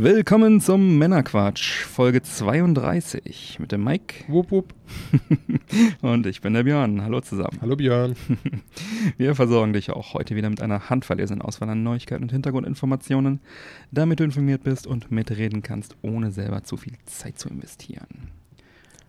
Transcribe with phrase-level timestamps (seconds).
[0.00, 4.26] Willkommen zum Männerquatsch, Folge 32 mit dem Mike.
[4.28, 4.72] Wupp, wupp.
[6.02, 7.02] Und ich bin der Björn.
[7.02, 7.58] Hallo zusammen.
[7.60, 8.14] Hallo Björn.
[9.16, 13.40] Wir versorgen dich auch heute wieder mit einer handverlesenen Auswahl an Neuigkeiten und Hintergrundinformationen,
[13.90, 18.30] damit du informiert bist und mitreden kannst, ohne selber zu viel Zeit zu investieren.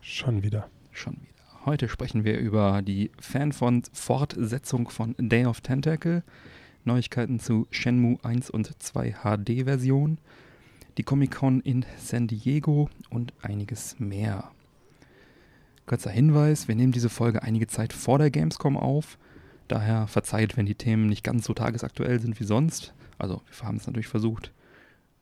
[0.02, 0.70] Schon wieder.
[0.92, 1.66] Schon wieder.
[1.66, 6.24] Heute sprechen wir über die Fan-Fortsetzung von Day of Tentacle,
[6.84, 10.18] Neuigkeiten zu Shenmue 1 und 2 HD-Version,
[11.00, 14.52] die Comic-Con in San Diego und einiges mehr.
[15.86, 19.18] Kurzer Hinweis, wir nehmen diese Folge einige Zeit vor der Gamescom auf.
[19.70, 22.94] Daher verzeiht, wenn die Themen nicht ganz so tagesaktuell sind wie sonst.
[23.18, 24.52] Also wir haben es natürlich versucht,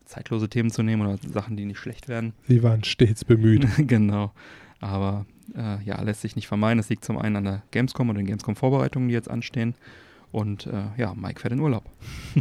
[0.03, 2.33] zeitlose Themen zu nehmen oder Sachen, die nicht schlecht werden.
[2.47, 3.67] Sie waren stets bemüht.
[3.77, 4.31] genau.
[4.79, 6.79] Aber äh, ja, lässt sich nicht vermeiden.
[6.79, 9.75] Es liegt zum einen an der Gamescom und den Gamescom-Vorbereitungen, die jetzt anstehen.
[10.31, 11.87] Und äh, ja, Mike fährt in Urlaub.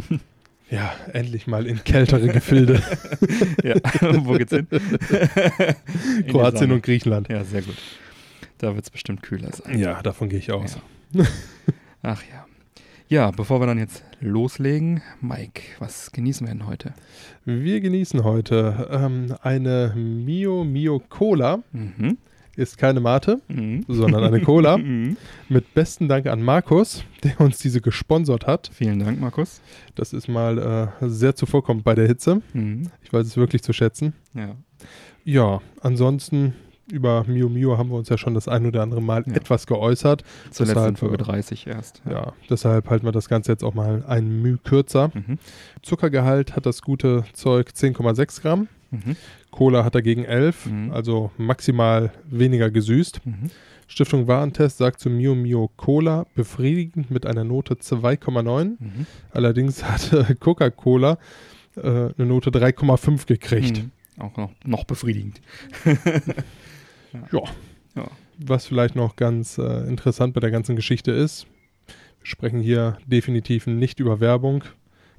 [0.69, 2.81] Ja, endlich mal in kältere Gefilde.
[3.63, 3.75] ja,
[4.25, 4.67] wo geht's hin?
[6.29, 7.29] Kroatien und Griechenland.
[7.29, 7.77] Ja, sehr gut.
[8.57, 9.79] Da wird es bestimmt kühler sein.
[9.79, 10.77] Ja, davon gehe ich aus.
[12.01, 12.45] Ach ja.
[13.09, 16.93] Ja, bevor wir dann jetzt loslegen, Mike, was genießen wir denn heute?
[17.45, 21.63] Wir genießen heute ähm, eine Mio Mio Cola.
[21.71, 22.17] Mhm.
[22.57, 23.85] Ist keine Mate, Mhm.
[23.87, 24.77] sondern eine Cola.
[24.77, 25.15] Mhm.
[25.47, 28.69] Mit besten Dank an Markus, der uns diese gesponsert hat.
[28.73, 29.61] Vielen Dank, Markus.
[29.95, 32.41] Das ist mal äh, sehr zuvorkommend bei der Hitze.
[32.53, 32.89] Mhm.
[33.03, 34.13] Ich weiß es wirklich zu schätzen.
[34.33, 34.55] Ja.
[35.23, 36.53] Ja, ansonsten
[36.91, 39.33] über Mio Mio haben wir uns ja schon das ein oder andere Mal Ja.
[39.35, 40.23] etwas geäußert.
[40.51, 42.01] Zuletzt in Deshalb, Folge äh, 30 erst.
[42.09, 45.11] Ja, deshalb halten wir das Ganze jetzt auch mal ein Mühe kürzer.
[45.13, 45.37] Mhm.
[45.83, 48.67] Zuckergehalt hat das gute Zeug 10,6 Gramm.
[48.89, 49.15] Mhm.
[49.57, 50.91] Cola hat dagegen 11, Mhm.
[50.91, 53.25] also maximal weniger gesüßt.
[53.25, 53.49] Mhm.
[53.87, 58.77] Stiftung Warentest sagt zu Mio Mio Cola befriedigend mit einer Note 2,9.
[58.79, 59.05] Mhm.
[59.31, 61.17] Allerdings hat äh, Coca-Cola
[61.75, 63.83] äh, eine Note 3,5 gekriegt.
[63.83, 63.91] Mhm.
[64.21, 65.41] Auch noch, noch befriedigend.
[67.31, 67.41] Ja.
[67.95, 68.07] Ja.
[68.37, 71.47] Was vielleicht noch ganz äh, interessant bei der ganzen Geschichte ist,
[72.19, 74.63] wir sprechen hier definitiv nicht über Werbung.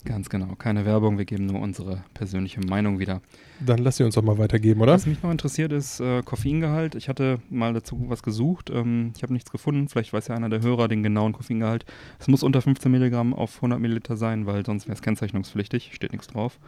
[0.08, 0.54] Ganz genau.
[0.54, 3.20] Keine Werbung, wir geben nur unsere persönliche Meinung wieder.
[3.60, 4.94] Dann lass sie uns doch mal weitergeben, oder?
[4.94, 6.94] Was mich noch interessiert ist äh, Koffeingehalt.
[6.94, 8.70] Ich hatte mal dazu was gesucht.
[8.70, 9.86] Ähm, ich habe nichts gefunden.
[9.86, 11.84] Vielleicht weiß ja einer der Hörer den genauen Koffeingehalt.
[12.18, 15.90] Es muss unter 15 Milligramm auf 100 Milliliter sein, weil sonst wäre es kennzeichnungspflichtig.
[15.92, 16.58] Steht nichts drauf.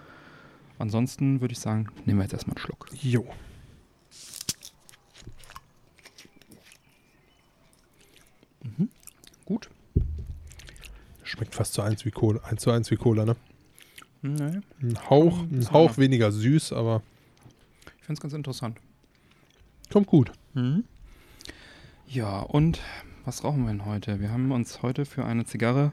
[0.79, 2.89] Ansonsten würde ich sagen, nehmen wir jetzt erstmal einen Schluck.
[2.93, 3.25] Jo.
[8.77, 9.00] Gut.
[11.31, 13.37] Schmeckt fast zu eins wie Cola, 1 zu 1 wie Cola, ne?
[14.23, 17.03] Nee, Ein Hauch, ein Hauch weniger süß, aber
[17.99, 18.79] ich finde es ganz interessant.
[19.93, 20.33] kommt gut.
[22.09, 22.81] Ja, und
[23.25, 24.19] was rauchen wir denn heute?
[24.21, 25.93] Wir haben uns heute für eine Zigarre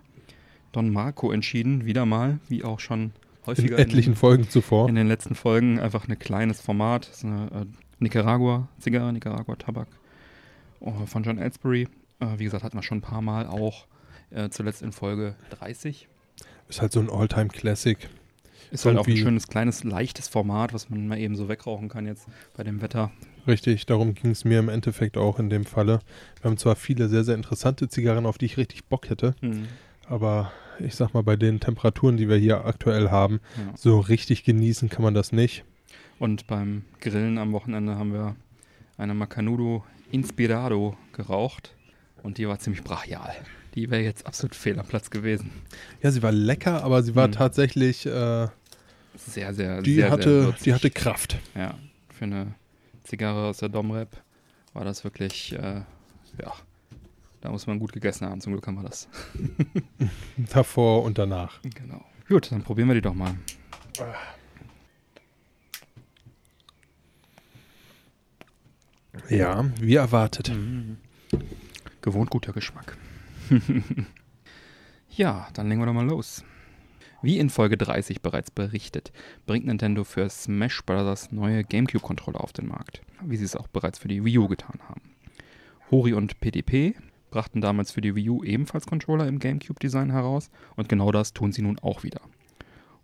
[0.72, 1.86] Don Marco entschieden.
[1.86, 3.12] Wieder mal, wie auch schon In
[3.46, 4.90] häufiger etlichen den, Folgen zuvor.
[4.90, 7.08] in den letzten Folgen, einfach ein kleines Format.
[7.08, 7.66] Das ist eine äh,
[8.00, 9.88] Nicaragua-Zigarre, Nicaragua-Tabak
[10.80, 11.88] oh, von John Ellsbury.
[12.22, 13.86] Äh, wie gesagt, hatten wir schon ein paar Mal auch.
[14.32, 16.08] Äh, zuletzt in Folge 30.
[16.70, 17.98] Ist halt so ein All-Time-Classic.
[18.72, 22.06] Ist halt auch ein schönes, kleines, leichtes Format, was man mal eben so wegrauchen kann
[22.06, 22.28] jetzt
[22.58, 23.12] bei dem Wetter.
[23.48, 26.02] Richtig, darum ging es mir im Endeffekt auch in dem Falle.
[26.42, 29.68] Wir haben zwar viele sehr, sehr interessante Zigarren, auf die ich richtig Bock hätte, Hm.
[30.10, 33.72] aber ich sag mal, bei den Temperaturen, die wir hier aktuell haben, Ja.
[33.78, 35.64] so richtig genießen kann man das nicht.
[36.20, 38.36] Und beim Grillen am Wochenende haben wir
[38.98, 41.74] eine Macanudo Inspirado geraucht
[42.24, 43.34] und die war ziemlich brachial.
[43.78, 45.52] Die wäre jetzt absolut fehl am Platz gewesen.
[46.02, 47.34] Ja, sie war lecker, aber sie war Mhm.
[47.34, 48.48] tatsächlich, äh,
[49.16, 50.64] Sehr, sehr, die, sehr, sehr hatte, würzig.
[50.64, 51.38] die hatte Kraft.
[51.54, 51.78] Ja,
[52.10, 52.56] für eine
[53.04, 54.10] Zigarre aus der Domrep
[54.74, 55.82] war das wirklich, äh,
[56.42, 56.54] ja,
[57.42, 58.42] da muss man gut gegessen haben.
[58.42, 59.08] Zum Glück haben wir das.
[60.52, 61.62] Davor und danach.
[61.62, 62.04] Genau.
[62.28, 63.36] Gut, dann probieren wir die doch mal.
[69.30, 70.50] Ja, wie erwartet.
[70.50, 70.98] Mhm.
[72.02, 72.98] Gewohnt guter Geschmack.
[75.10, 76.44] ja, dann legen wir doch mal los.
[77.22, 79.12] Wie in Folge 30 bereits berichtet,
[79.48, 81.32] bringt Nintendo für Smash Bros.
[81.32, 84.80] neue GameCube-Controller auf den Markt, wie sie es auch bereits für die Wii U getan
[84.88, 85.02] haben.
[85.90, 86.96] Hori und PDP
[87.32, 91.52] brachten damals für die Wii U ebenfalls Controller im GameCube-Design heraus und genau das tun
[91.52, 92.22] sie nun auch wieder.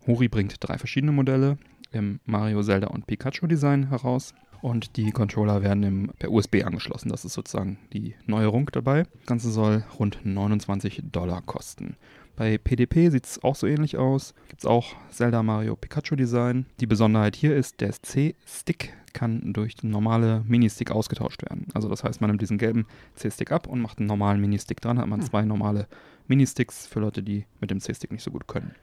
[0.06, 1.58] Hori bringt drei verschiedene Modelle
[1.92, 4.34] im Mario, Zelda und Pikachu-Design heraus
[4.64, 7.10] Und die Controller werden im, per USB angeschlossen.
[7.10, 9.04] Das ist sozusagen die Neuerung dabei.
[9.04, 11.98] Das Ganze soll rund 29 Dollar kosten.
[12.38, 14.34] Bei PDP sieht es auch so ähnlich aus.
[14.48, 16.66] Gibt es auch Zelda Mario Pikachu Design.
[16.80, 21.68] Die Besonderheit hier ist, der C-Stick kann durch den normale Mini-Stick ausgetauscht werden.
[21.74, 24.98] Also das heißt, man nimmt diesen gelben C-Stick ab und macht einen normalen Mini-Stick dran.
[24.98, 25.28] Hat man Hm.
[25.28, 25.90] zwei normale
[26.30, 28.74] Mini-Sticks für Leute, die mit dem C-Stick nicht so gut können.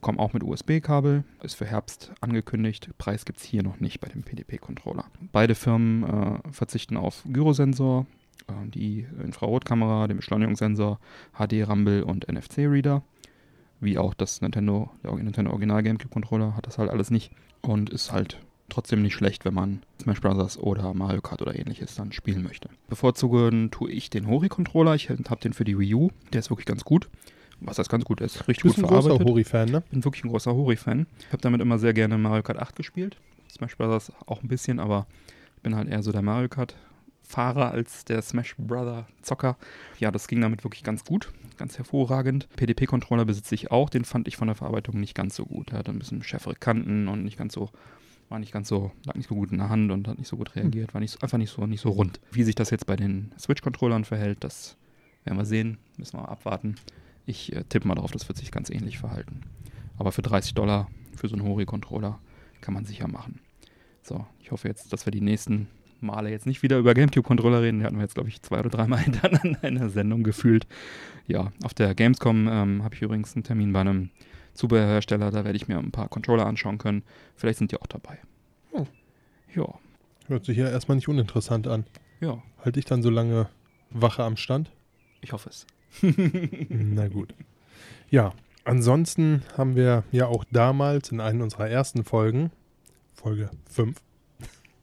[0.00, 2.90] Kommen auch mit USB-Kabel, ist für Herbst angekündigt.
[2.96, 5.04] Preis gibt es hier noch nicht bei dem PDP-Controller.
[5.32, 8.06] Beide Firmen äh, verzichten auf Gyrosensor,
[8.48, 10.98] äh, die Infrarotkamera, den Beschleunigungssensor,
[11.38, 13.02] HD-Rumble und NFC-Reader.
[13.80, 17.30] Wie auch das Nintendo, der Nintendo Original GameCube Controller hat das halt alles nicht
[17.62, 18.38] und ist halt
[18.70, 20.58] trotzdem nicht schlecht, wenn man Smash Bros.
[20.58, 22.70] oder Mario Kart oder ähnliches dann spielen möchte.
[22.88, 24.94] Bevorzugen tue ich den Hori-Controller.
[24.94, 26.10] Ich habe den für die Wii U.
[26.32, 27.08] Der ist wirklich ganz gut.
[27.60, 28.20] Was heißt ganz gut?
[28.20, 29.24] Ist richtig Du bist gut ein großer.
[29.24, 29.82] Hori-Fan, ne?
[29.90, 31.06] bin wirklich ein großer Hori-Fan.
[31.20, 33.16] Ich habe damit immer sehr gerne Mario Kart 8 gespielt.
[33.50, 34.12] Smash Bros.
[34.26, 35.06] auch ein bisschen, aber
[35.56, 39.56] ich bin halt eher so der Mario Kart-Fahrer als der Smash Brother Zocker.
[39.98, 42.48] Ja, das ging damit wirklich ganz gut, ganz hervorragend.
[42.56, 45.72] PDP-Controller besitze ich auch, den fand ich von der Verarbeitung nicht ganz so gut.
[45.72, 47.70] Er hatte ein bisschen schärfere Kanten und nicht ganz so,
[48.28, 50.36] war nicht ganz so, lag nicht so gut in der Hand und hat nicht so
[50.36, 52.20] gut reagiert, war nicht, einfach nicht so, nicht so rund.
[52.30, 54.76] Wie sich das jetzt bei den Switch-Controllern verhält, das
[55.24, 56.76] werden wir sehen, müssen wir mal abwarten.
[57.30, 59.42] Ich äh, tippe mal darauf, das wird sich ganz ähnlich verhalten.
[59.98, 62.18] Aber für 30 Dollar für so einen Hori-Controller
[62.60, 63.38] kann man sicher machen.
[64.02, 65.68] So, ich hoffe jetzt, dass wir die nächsten
[66.00, 67.78] Male jetzt nicht wieder über GameCube-Controller reden.
[67.78, 70.66] Die hatten wir jetzt, glaube ich, zwei oder dreimal hintereinander in der Sendung gefühlt.
[71.28, 74.10] Ja, auf der Gamescom ähm, habe ich übrigens einen Termin bei einem
[74.54, 75.30] Zubehörhersteller.
[75.30, 77.04] Da werde ich mir ein paar Controller anschauen können.
[77.36, 78.18] Vielleicht sind die auch dabei.
[78.72, 78.86] Oh.
[79.54, 79.68] Ja,
[80.26, 81.84] Hört sich ja erstmal nicht uninteressant an.
[82.20, 83.48] ja, Halte ich dann so lange
[83.90, 84.72] Wache am Stand?
[85.20, 85.66] ich hoffe es.
[86.68, 87.34] Na gut.
[88.10, 88.32] Ja,
[88.64, 92.50] ansonsten haben wir ja auch damals in einer unserer ersten Folgen,
[93.14, 93.96] Folge 5,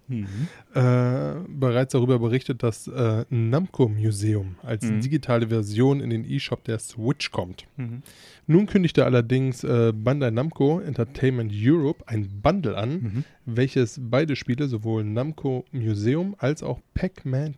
[0.09, 0.25] Mhm.
[0.74, 5.01] äh, bereits darüber berichtet, dass äh, ein Namco-Museum als Mhm.
[5.01, 7.65] digitale Version in den E-Shop der Switch kommt.
[7.75, 8.04] Mhm.
[8.45, 13.24] Nun kündigte allerdings äh, Bandai Namco Entertainment Europe ein Bundle an, Mhm.
[13.45, 17.56] welches beide Spiele, sowohl Namco Museum als auch Pac-Man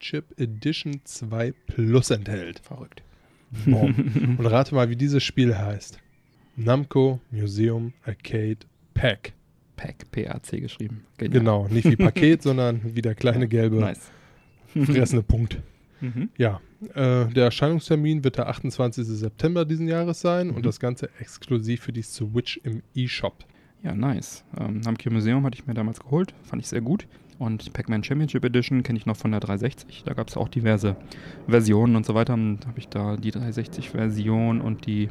[0.00, 2.60] Championship Edition 2 Plus enthält.
[2.60, 3.02] Verrückt.
[3.64, 4.36] Boom.
[4.38, 5.98] Und rate mal, wie dieses Spiel heißt.
[6.56, 8.58] Namco Museum Arcade
[8.94, 9.32] Pack.
[9.76, 11.04] PAC, P-A-C geschrieben.
[11.18, 11.38] Genial.
[11.38, 14.10] Genau, nicht wie Paket, sondern wie der kleine gelbe Nice.
[14.74, 15.58] fressende Punkt.
[16.00, 16.30] Mhm.
[16.36, 16.60] Ja,
[16.94, 19.06] äh, der Erscheinungstermin wird der 28.
[19.06, 20.54] September diesen Jahres sein Mhm.
[20.56, 23.44] und das Ganze exklusiv für die Switch im eShop.
[23.84, 24.42] Ja, nice.
[24.58, 27.06] Ähm, Namco Museum hatte ich mir damals geholt, fand ich sehr gut.
[27.38, 30.02] Und Pac-Man Championship Edition kenne ich noch von der 360.
[30.04, 30.96] Da gab es auch diverse
[31.46, 32.34] Versionen und so weiter.
[32.34, 35.08] Und habe ich da die 360-Version und die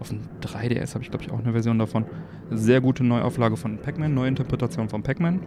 [0.00, 2.04] auf dem 3DS habe ich, glaube ich, auch eine Version davon.
[2.50, 5.40] Sehr gute Neuauflage von Pac-Man, Neuinterpretation von Pac-Man.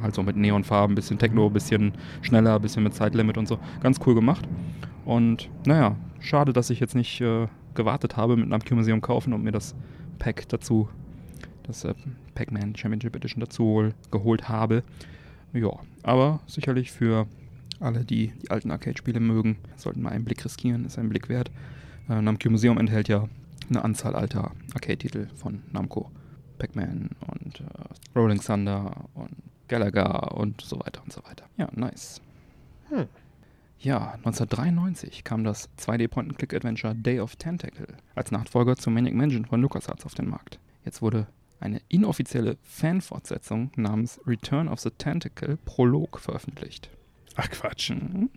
[0.00, 1.92] Halt so mit Neonfarben, bisschen Techno, bisschen
[2.22, 3.58] schneller, bisschen mit Zeitlimit und so.
[3.82, 4.48] Ganz cool gemacht.
[5.04, 9.42] Und naja, schade, dass ich jetzt nicht äh, gewartet habe mit Namco Museum kaufen und
[9.42, 9.74] mir das
[10.18, 10.88] Pack dazu
[11.68, 11.94] das äh,
[12.34, 14.82] Pac-Man Championship Edition dazu hol, geholt habe.
[15.52, 15.70] Ja,
[16.02, 17.26] aber sicherlich für
[17.80, 21.50] alle, die die alten Arcade-Spiele mögen, sollten mal einen Blick riskieren, ist ein Blick wert.
[22.08, 23.28] Äh, Namco Museum enthält ja
[23.68, 26.10] eine Anzahl alter Arcade-Titel von Namco.
[26.58, 29.30] Pac-Man und äh, Rolling Thunder und
[29.68, 31.44] Galaga und so weiter und so weiter.
[31.56, 32.20] Ja, nice.
[32.88, 33.06] Hm.
[33.80, 37.86] Ja, 1993 kam das 2D Point-and-Click-Adventure Day of Tentacle
[38.16, 40.58] als Nachfolger zu Maniac Mansion von LucasArts auf den Markt.
[40.84, 41.28] Jetzt wurde
[41.60, 46.90] eine inoffizielle Fanfortsetzung namens Return of the Tentacle Prolog veröffentlicht.
[47.36, 47.90] Ach Quatsch.
[47.90, 48.30] Mhm.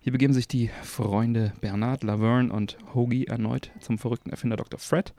[0.00, 4.78] Hier begeben sich die Freunde Bernard, Laverne und Hoagie erneut zum verrückten Erfinder Dr.
[4.78, 5.12] Fred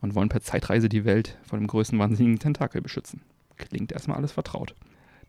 [0.00, 3.22] und wollen per Zeitreise die Welt vor dem größten wahnsinnigen Tentakel beschützen.
[3.56, 4.74] Klingt erstmal alles vertraut.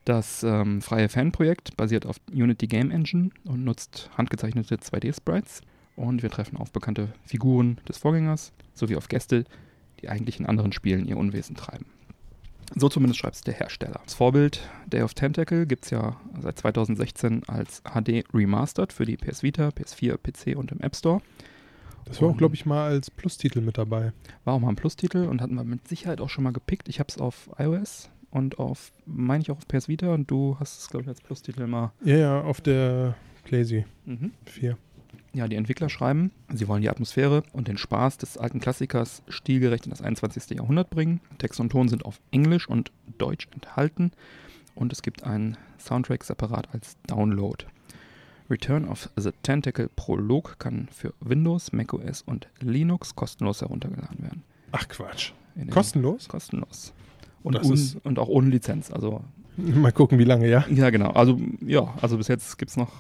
[0.06, 5.62] Das ähm, freie Fanprojekt basiert auf Unity Game Engine und nutzt handgezeichnete 2D-Sprites.
[5.96, 9.44] Und wir treffen auf bekannte Figuren des Vorgängers sowie auf Gäste,
[10.02, 11.86] die eigentlich in anderen Spielen ihr Unwesen treiben.
[12.76, 14.00] So zumindest schreibt es der Hersteller.
[14.04, 19.18] Das Vorbild Day of Tentacle gibt es ja seit 2016 als HD Remastered für die
[19.18, 21.22] PS Vita, PS4, PC und im App Store.
[22.06, 24.14] Das war auch, glaube ich, mal als Plus-Titel mit dabei.
[24.44, 26.90] War auch mal ein Plus-Titel und hatten wir mit Sicherheit auch schon mal gepickt.
[26.90, 30.58] Ich habe es auf iOS und auf, meine ich auch auf PS Vita und du
[30.60, 31.92] hast es, glaube ich, als Plus-Titel mal.
[32.04, 33.16] Ja, ja, auf der
[33.46, 34.32] Clazy Mhm.
[34.46, 34.78] 4.
[35.34, 39.86] Ja, die Entwickler schreiben, sie wollen die Atmosphäre und den Spaß des alten Klassikers stilgerecht
[39.86, 40.58] in das 21.
[40.58, 41.22] Jahrhundert bringen.
[41.38, 44.12] Text und Ton sind auf Englisch und Deutsch enthalten
[44.74, 47.66] und es gibt einen Soundtrack separat als Download.
[48.50, 54.44] Return of the Tentacle Prolog kann für Windows, macOS und Linux kostenlos heruntergeladen werden.
[54.72, 55.34] Ach Quatsch.
[55.70, 56.28] Kostenlos?
[56.28, 56.94] Kostenlos.
[57.44, 58.92] Und, un, und auch ohne Lizenz.
[58.92, 59.24] Also
[59.76, 60.66] Mal gucken, wie lange, ja.
[60.70, 61.10] Ja, genau.
[61.12, 62.92] Also, ja, also bis jetzt gibt es noch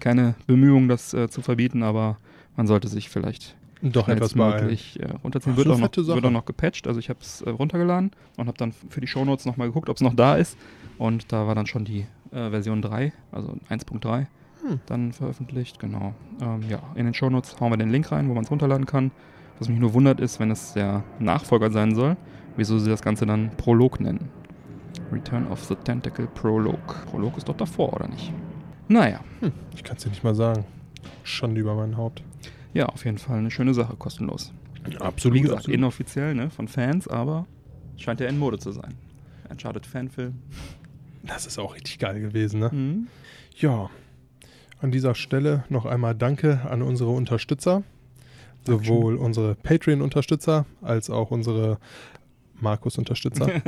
[0.00, 2.18] keine Bemühungen, das äh, zu verbieten, aber
[2.56, 4.58] man sollte sich vielleicht Doch etwas mal.
[4.58, 5.52] schnellstmöglich äh, runterziehen.
[5.54, 6.14] Ach, Wird, so auch noch, Sache.
[6.16, 6.86] wird auch noch gepatcht.
[6.86, 9.96] Also ich habe es äh, runtergeladen und habe dann für die Shownotes nochmal geguckt, ob
[9.96, 10.56] es noch da ist.
[10.98, 14.26] Und da war dann schon die äh, Version 3, also 1.3,
[14.66, 14.80] Hm.
[14.86, 15.78] dann veröffentlicht.
[15.78, 16.14] Genau.
[16.40, 19.10] Ähm, ja, in den Shownotes hauen wir den Link rein, wo man es runterladen kann.
[19.58, 22.16] Was mich nur wundert ist, wenn es der Nachfolger sein soll,
[22.56, 24.30] wieso sie das Ganze dann Prolog nennen.
[25.14, 27.06] Return of the Tentacle Prolog.
[27.10, 28.32] Prolog ist doch davor, oder nicht?
[28.88, 29.20] Naja,
[29.74, 30.64] Ich kann es dir nicht mal sagen.
[31.22, 32.22] Schande über mein Haupt.
[32.74, 34.52] ja, auf jeden Fall eine schöne Sache, kostenlos.
[34.98, 35.36] Absolut.
[35.36, 35.78] Wie gesagt, absolut.
[35.78, 37.46] inoffiziell, ne, von Fans, aber
[37.96, 38.94] scheint ja in Mode zu sein.
[39.48, 40.34] Uncharted Fanfilm.
[41.22, 42.68] Das ist auch richtig geil gewesen, ne?
[42.70, 43.06] Mhm.
[43.56, 43.88] Ja,
[44.82, 47.82] an dieser Stelle noch einmal Danke an unsere Unterstützer.
[48.66, 51.78] Sowohl unsere Patreon-Unterstützer als auch unsere
[52.60, 53.48] Markus-Unterstützer.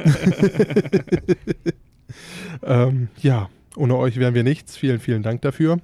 [2.62, 4.76] ähm, ja, ohne euch wären wir nichts.
[4.76, 5.80] Vielen, vielen Dank dafür.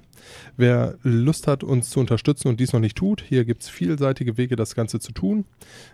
[0.57, 4.37] Wer Lust hat, uns zu unterstützen und dies noch nicht tut, hier gibt es vielseitige
[4.37, 5.45] Wege, das Ganze zu tun.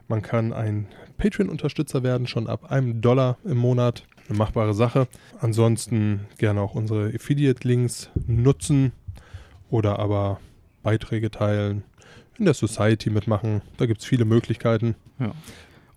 [0.08, 0.88] Man kann ein
[1.18, 4.04] Patreon-Unterstützer werden, schon ab einem Dollar im Monat.
[4.30, 5.08] Eine machbare Sache.
[5.39, 8.92] Ansonsten gerne auch unsere Affiliate-Links nutzen
[9.70, 10.39] oder aber
[10.84, 11.84] Beiträge teilen,
[12.38, 13.62] in der Society mitmachen.
[13.78, 14.96] Da gibt es viele Möglichkeiten.
[15.20, 15.34] Ja.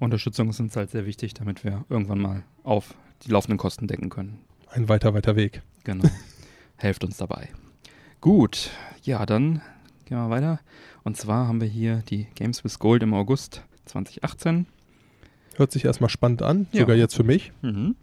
[0.03, 2.95] Unterstützung ist uns halt sehr wichtig, damit wir irgendwann mal auf
[3.25, 4.39] die laufenden Kosten decken können.
[4.69, 5.63] Ein weiter, weiter Weg.
[5.85, 6.05] Genau.
[6.77, 7.49] Helft uns dabei.
[8.21, 8.71] Gut,
[9.03, 9.61] ja, dann
[10.05, 10.61] gehen wir weiter.
[11.05, 14.67] Und zwar haben wir hier die Games with Gold im August 2018.
[15.57, 16.81] Hört sich erstmal spannend an, Ja.
[16.81, 17.53] sogar jetzt für mich.
[17.63, 17.95] Mhm.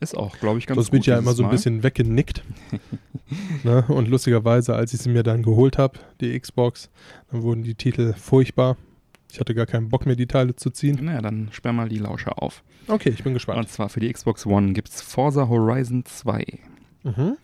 [0.00, 0.92] Ist auch, glaube ich, ganz Sonst gut.
[0.92, 1.52] bin ich ja immer so ein Mal.
[1.52, 2.42] bisschen weggenickt.
[3.64, 3.84] ne?
[3.88, 6.90] Und lustigerweise, als ich sie mir dann geholt habe, die Xbox,
[7.30, 8.76] dann wurden die Titel furchtbar.
[9.32, 10.98] Ich hatte gar keinen Bock mehr, die Teile zu ziehen.
[11.02, 12.62] Naja, dann sperr mal die Lauscher auf.
[12.86, 13.60] Okay, ich bin gespannt.
[13.60, 16.44] Und zwar für die Xbox One gibt es Forza Horizon 2.
[17.02, 17.38] Mhm.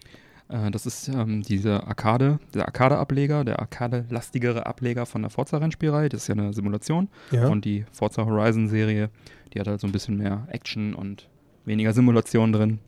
[0.51, 6.11] Äh, das ist ähm, diese Arcade, der Arcade-Ableger, der Arcade-lastigere Ableger von der Forza-Rennspielreihe.
[6.11, 7.09] Das ist ja eine Simulation.
[7.31, 7.49] Ja.
[7.49, 9.09] Und die Forza Horizon-Serie,
[9.55, 11.27] die hat halt so ein bisschen mehr Action und
[11.65, 12.81] weniger Simulation drin.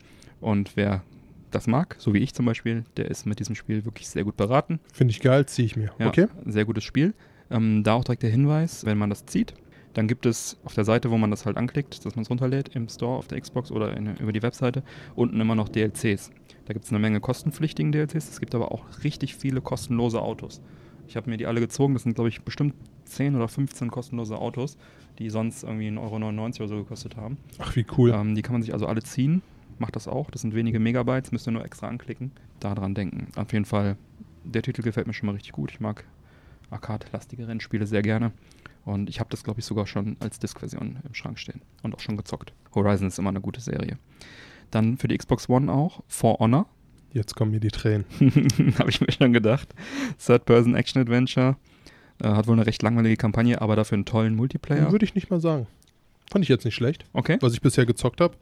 [0.43, 1.03] Und wer
[1.51, 4.37] das mag, so wie ich zum Beispiel, der ist mit diesem Spiel wirklich sehr gut
[4.37, 4.79] beraten.
[4.93, 5.91] Finde ich geil, ziehe ich mir.
[5.99, 6.27] Ja, Okay.
[6.45, 7.15] Sehr gutes Spiel.
[7.51, 9.55] Ähm, da auch direkt der Hinweis, wenn man das zieht,
[9.95, 12.75] dann gibt es auf der Seite, wo man das halt anklickt, dass man es runterlädt,
[12.75, 14.83] im Store auf der Xbox oder in, über die Webseite,
[15.17, 16.31] unten immer noch DLCs.
[16.67, 20.61] Da gibt es eine Menge kostenpflichtigen DLCs, es gibt aber auch richtig viele kostenlose Autos.
[21.09, 22.75] Ich habe mir die alle gezogen, das sind glaube ich bestimmt
[23.07, 24.79] 10 oder 15 kostenlose Autos,
[25.19, 27.39] die sonst irgendwie 1,99 Euro oder so gekostet haben.
[27.59, 28.13] Ach, wie cool.
[28.15, 29.43] Ähm, die kann man sich also alle ziehen.
[29.79, 30.31] Macht das auch.
[30.31, 32.31] Das sind wenige Megabytes, müsst ihr nur extra anklicken.
[32.61, 33.29] Da dran denken.
[33.35, 33.97] Auf jeden Fall,
[34.45, 35.73] der Titel gefällt mir schon mal richtig gut.
[35.73, 36.05] Ich mag
[36.71, 38.33] Arcade-lastige Rennspiele sehr gerne.
[38.85, 41.61] Und ich habe das, glaube ich, sogar schon als Disk-Version im Schrank stehen.
[41.83, 42.53] Und auch schon gezockt.
[42.75, 43.99] Horizon ist immer eine gute Serie.
[44.71, 46.67] Dann für die Xbox One auch For Honor.
[47.13, 48.05] Jetzt kommen mir die Tränen.
[48.79, 49.69] habe ich mir schon gedacht.
[50.25, 51.57] Third-Person-Action-Adventure.
[52.23, 54.93] Äh, hat wohl eine recht langweilige Kampagne, aber dafür einen tollen Multiplayer.
[54.93, 55.67] Würde ich nicht mal sagen.
[56.31, 57.39] Fand ich jetzt nicht schlecht, Okay.
[57.41, 58.37] was ich bisher gezockt habe.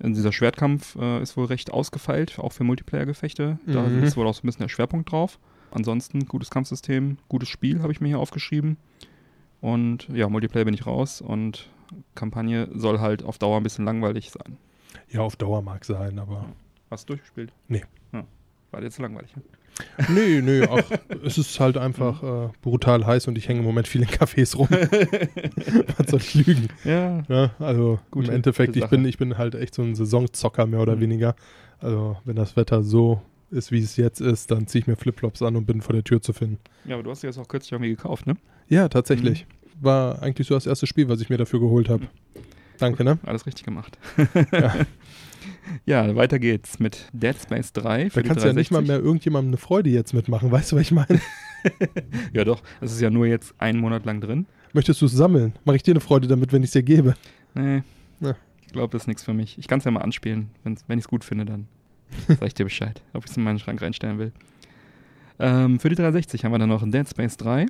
[0.00, 3.58] Dieser Schwertkampf äh, ist wohl recht ausgefeilt, auch für Multiplayer-Gefechte.
[3.66, 4.02] Da Mhm.
[4.02, 5.38] ist wohl auch so ein bisschen der Schwerpunkt drauf.
[5.74, 8.76] Ansonsten gutes Kampfsystem, gutes Spiel habe ich mir hier aufgeschrieben.
[9.60, 11.68] Und ja, Multiplayer bin ich raus und
[12.14, 14.56] Kampagne soll halt auf Dauer ein bisschen langweilig sein.
[15.10, 16.46] Ja, auf Dauer mag sein, aber.
[16.90, 17.52] Hast du durchgespielt?
[17.68, 17.82] Nee.
[18.12, 18.24] Ja.
[18.70, 19.34] War jetzt langweilig?
[19.36, 19.42] Ne?
[20.08, 20.84] nee, nee, ach,
[21.24, 24.56] es ist halt einfach äh, brutal heiß und ich hänge im Moment viel in Cafés
[24.56, 24.68] rum.
[25.96, 26.68] was soll ich lügen?
[26.84, 27.22] Ja.
[27.28, 30.80] Ja, also Gute- im Endeffekt, ich bin, ich bin halt echt so ein Saisonzocker mehr
[30.80, 31.00] oder Mhm.
[31.00, 31.34] weniger.
[31.80, 33.20] Also wenn das Wetter so
[33.54, 36.04] ist, wie es jetzt ist, dann ziehe ich mir Flipflops an und bin vor der
[36.04, 36.58] Tür zu finden.
[36.84, 38.36] Ja, aber du hast dir jetzt auch kürzlich irgendwie gekauft, ne?
[38.68, 39.46] Ja, tatsächlich.
[39.46, 39.84] Mhm.
[39.84, 42.06] War eigentlich so das erste Spiel, was ich mir dafür geholt habe.
[42.78, 43.18] Danke, ne?
[43.24, 43.98] Alles richtig gemacht.
[44.52, 44.74] Ja.
[45.86, 48.08] ja, weiter geht's mit Dead Space 3.
[48.08, 48.88] Da kannst du ja nicht mal 360.
[48.88, 50.50] mehr irgendjemandem eine Freude jetzt mitmachen.
[50.50, 51.20] Weißt du, was ich meine?
[52.34, 52.62] Ja, doch.
[52.82, 54.44] Es ist ja nur jetzt einen Monat lang drin.
[54.74, 55.54] Möchtest du es sammeln?
[55.64, 57.14] Mache ich dir eine Freude damit, wenn ich es dir gebe?
[57.54, 57.82] Nee.
[58.20, 58.36] Ja.
[58.66, 59.56] Ich glaube, das ist nichts für mich.
[59.56, 60.50] Ich kann es ja mal anspielen.
[60.62, 61.68] Wenn's, wenn ich es gut finde, dann
[62.28, 64.32] sage ich dir Bescheid, ob ich es in meinen Schrank reinstellen will.
[65.38, 67.66] Ähm, für die 360 haben wir dann noch Dead Space 3.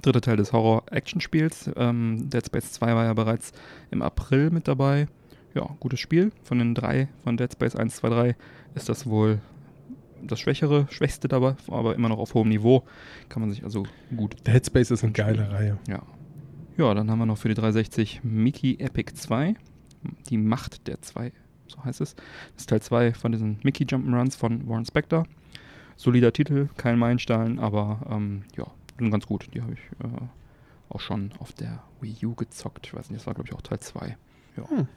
[0.00, 1.70] Dritter Teil des Horror-Action-Spiels.
[1.76, 3.52] Ähm, Dead Space 2 war ja bereits
[3.90, 5.06] im April mit dabei.
[5.54, 6.32] Ja, gutes Spiel.
[6.44, 8.36] Von den drei, von Dead Space 1, 2, 3,
[8.74, 9.40] ist das wohl
[10.22, 12.84] das schwächere, schwächste dabei, aber immer noch auf hohem Niveau.
[13.28, 13.84] Kann man sich also
[14.16, 15.78] gut Dead Space ist eine geile Reihe.
[15.88, 16.02] ja.
[16.78, 19.54] Ja, dann haben wir noch für die 360 Mickey Epic 2.
[20.30, 21.32] Die Macht der zwei,
[21.82, 22.14] so heißt es.
[22.14, 25.26] Das ist Teil 2 von diesen Mickey Jump'n'Runs von Warren Spector.
[25.96, 28.66] Solider Titel, kein Meilenstein, aber ähm, ja,
[28.98, 29.48] sind ganz gut.
[29.54, 30.20] Die habe ich äh,
[30.88, 32.86] auch schon auf der Wii U gezockt.
[32.86, 34.16] Ich weiß nicht, das war glaube ich auch Teil 2.
[34.56, 34.70] Ja.
[34.70, 34.88] Hm.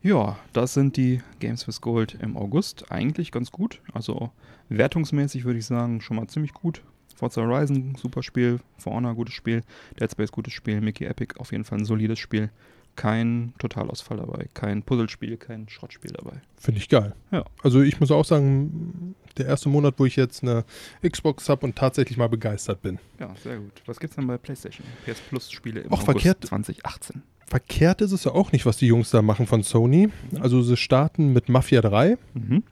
[0.00, 2.90] Ja, das sind die Games with Gold im August.
[2.92, 3.80] Eigentlich ganz gut.
[3.92, 4.30] Also
[4.68, 6.82] wertungsmäßig würde ich sagen, schon mal ziemlich gut.
[7.16, 8.60] Forza Horizon, super Spiel.
[8.76, 9.62] For Honor, gutes Spiel.
[9.98, 10.80] Dead Space, gutes Spiel.
[10.80, 12.50] Mickey Epic, auf jeden Fall ein solides Spiel.
[12.98, 14.48] Kein Totalausfall dabei.
[14.54, 16.42] Kein Puzzlespiel, kein Schrottspiel dabei.
[16.56, 17.14] Finde ich geil.
[17.30, 17.44] Ja.
[17.62, 20.64] Also ich muss auch sagen, der erste Monat, wo ich jetzt eine
[21.08, 22.98] Xbox habe und tatsächlich mal begeistert bin.
[23.20, 23.70] Ja, sehr gut.
[23.86, 24.84] Was gibt's denn bei PlayStation?
[25.06, 26.44] PS Plus Spiele im Auch August verkehrt.
[26.46, 27.22] 2018.
[27.46, 30.08] Verkehrt ist es ja auch nicht, was die Jungs da machen von Sony.
[30.40, 32.18] Also sie starten mit Mafia 3.
[32.34, 32.64] Mhm.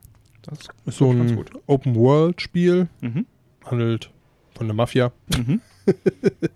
[0.43, 1.53] Das Ist so ganz ein gut.
[1.69, 2.89] Open-World-Spiel.
[3.01, 3.27] Mhm.
[3.65, 4.11] Handelt
[4.57, 5.13] von der Mafia.
[5.37, 5.61] Mhm.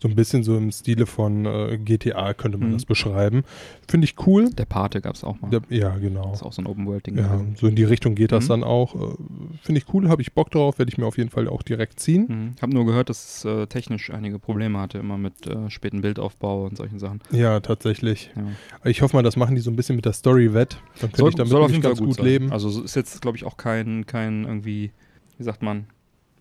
[0.00, 2.72] So ein bisschen so im Stile von äh, GTA könnte man Mhm.
[2.74, 3.42] das beschreiben.
[3.88, 4.50] Finde ich cool.
[4.50, 5.50] Der Pate gab's auch mal.
[5.50, 6.30] Der, ja, genau.
[6.30, 7.18] Das ist auch so ein Open-World-Ding.
[7.18, 7.56] Ja, gewesen.
[7.58, 8.48] so in die Richtung geht das Mhm.
[8.48, 8.94] dann auch.
[8.94, 9.14] Äh,
[9.62, 11.98] Finde ich cool, habe ich Bock drauf, werde ich mir auf jeden Fall auch direkt
[11.98, 12.26] ziehen.
[12.28, 12.54] Mhm.
[12.62, 16.64] Hab nur gehört, dass es äh, technisch einige Probleme hatte, immer mit äh, späten Bildaufbau
[16.66, 17.20] und solchen Sachen.
[17.32, 18.30] Ja, tatsächlich.
[18.36, 18.44] Ja.
[18.88, 20.78] Ich hoffe mal, das machen die so ein bisschen mit der Story wett.
[21.00, 22.24] Dann könnte ich damit nämlich ganz gut, sein.
[22.24, 22.52] leben.
[22.52, 24.92] Also es ist jetzt, glaube ich, auch kein, kein irgendwie,
[25.38, 25.86] wie sagt man,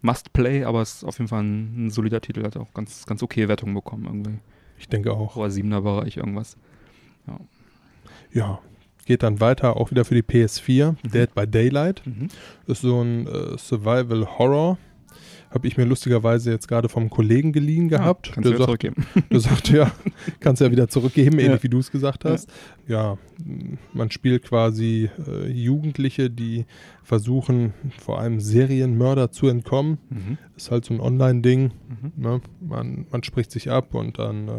[0.02, 3.24] Must-Play, aber es ist auf jeden Fall ein, ein solider Titel, hat auch ganz, ganz
[3.24, 4.40] okay Wertungen bekommen irgendwie.
[4.78, 5.36] Ich denke auch.
[5.36, 6.58] Oder 7er Bereich irgendwas.
[8.32, 8.60] Ja,
[9.06, 10.92] geht dann weiter, auch wieder für die PS4.
[10.92, 11.12] Mhm.
[11.12, 12.02] Dead by Daylight.
[12.06, 12.28] Mhm.
[12.68, 14.78] Ist so ein äh, Survival Horror.
[15.56, 18.28] Habe ich mir lustigerweise jetzt gerade vom Kollegen geliehen gehabt.
[18.28, 19.06] Ja, kannst du wieder sagt, zurückgeben.
[19.32, 19.92] der sagt, ja,
[20.42, 21.64] kannst ja wieder zurückgeben, ähnlich Ja.
[21.64, 22.50] wie du es gesagt hast.
[22.88, 23.18] Ja,
[23.94, 26.66] man spielt quasi äh, Jugendliche, die
[27.04, 29.98] versuchen, vor allem Serienmörder zu entkommen.
[30.10, 30.38] Mhm.
[30.58, 31.72] Ist halt so ein Online-Ding.
[31.88, 32.12] Mhm.
[32.22, 32.42] Ne?
[32.60, 34.52] Man, man spricht sich ab und dann äh,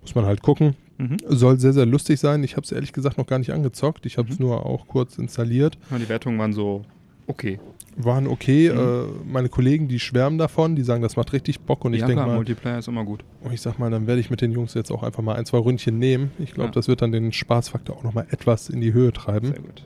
[0.00, 0.74] muss man halt gucken.
[0.96, 1.18] Mhm.
[1.28, 2.42] Soll sehr, sehr lustig sein.
[2.44, 4.06] Ich habe es ehrlich gesagt noch gar nicht angezockt.
[4.06, 4.46] Ich habe es Mhm.
[4.46, 5.76] nur auch kurz installiert.
[5.90, 6.82] Ja, die Wertungen waren so
[7.26, 7.60] okay.
[8.04, 8.70] Waren okay.
[8.72, 8.78] Mhm.
[8.78, 11.84] Äh, meine Kollegen, die schwärmen davon, die sagen, das macht richtig Bock.
[11.84, 13.24] Und ich ja, denke klar, mal, Multiplayer ist immer gut.
[13.42, 15.44] und ich sag mal, dann werde ich mit den Jungs jetzt auch einfach mal ein,
[15.46, 16.30] zwei Ründchen nehmen.
[16.38, 16.72] Ich glaube, Ja.
[16.72, 19.48] das wird dann den Spaßfaktor auch nochmal etwas in die Höhe treiben.
[19.48, 19.84] Sehr gut.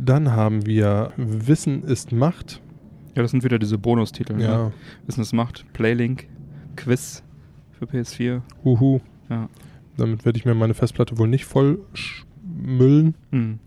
[0.00, 2.60] Dann haben wir Wissen ist Macht.
[3.16, 4.36] Ja, das sind wieder diese Bonustitel.
[4.36, 4.44] Ne?
[4.44, 4.72] Ja,
[5.06, 6.26] Wissen es macht, Playlink,
[6.76, 7.22] Quiz
[7.78, 8.40] für PS4.
[8.64, 9.00] huhu.
[9.28, 9.48] Ja.
[9.96, 11.80] Damit werde ich mir meine Festplatte wohl nicht voll
[12.62, 13.14] müllen.
[13.30, 13.58] Mhm.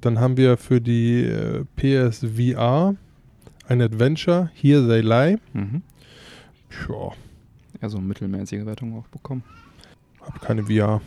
[0.00, 2.94] Dann haben wir für die äh, PSVR
[3.68, 5.38] ein Adventure, Here They Lie.
[5.52, 5.82] Mhm.
[6.88, 7.12] Ja,
[7.82, 9.42] Ja, so mittelmäßige Wertungen auch bekommen.
[10.20, 11.00] hab keine VR.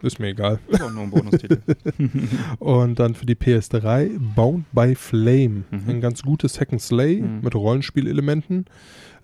[0.00, 0.60] Ist mir egal.
[0.68, 1.60] Ist auch nur ein Bonustitel.
[2.60, 5.64] Und dann für die PS3 Bound by Flame.
[5.72, 5.82] Mhm.
[5.88, 7.40] Ein ganz gutes Hack and Slay Mhm.
[7.42, 8.66] mit Rollenspielelementen.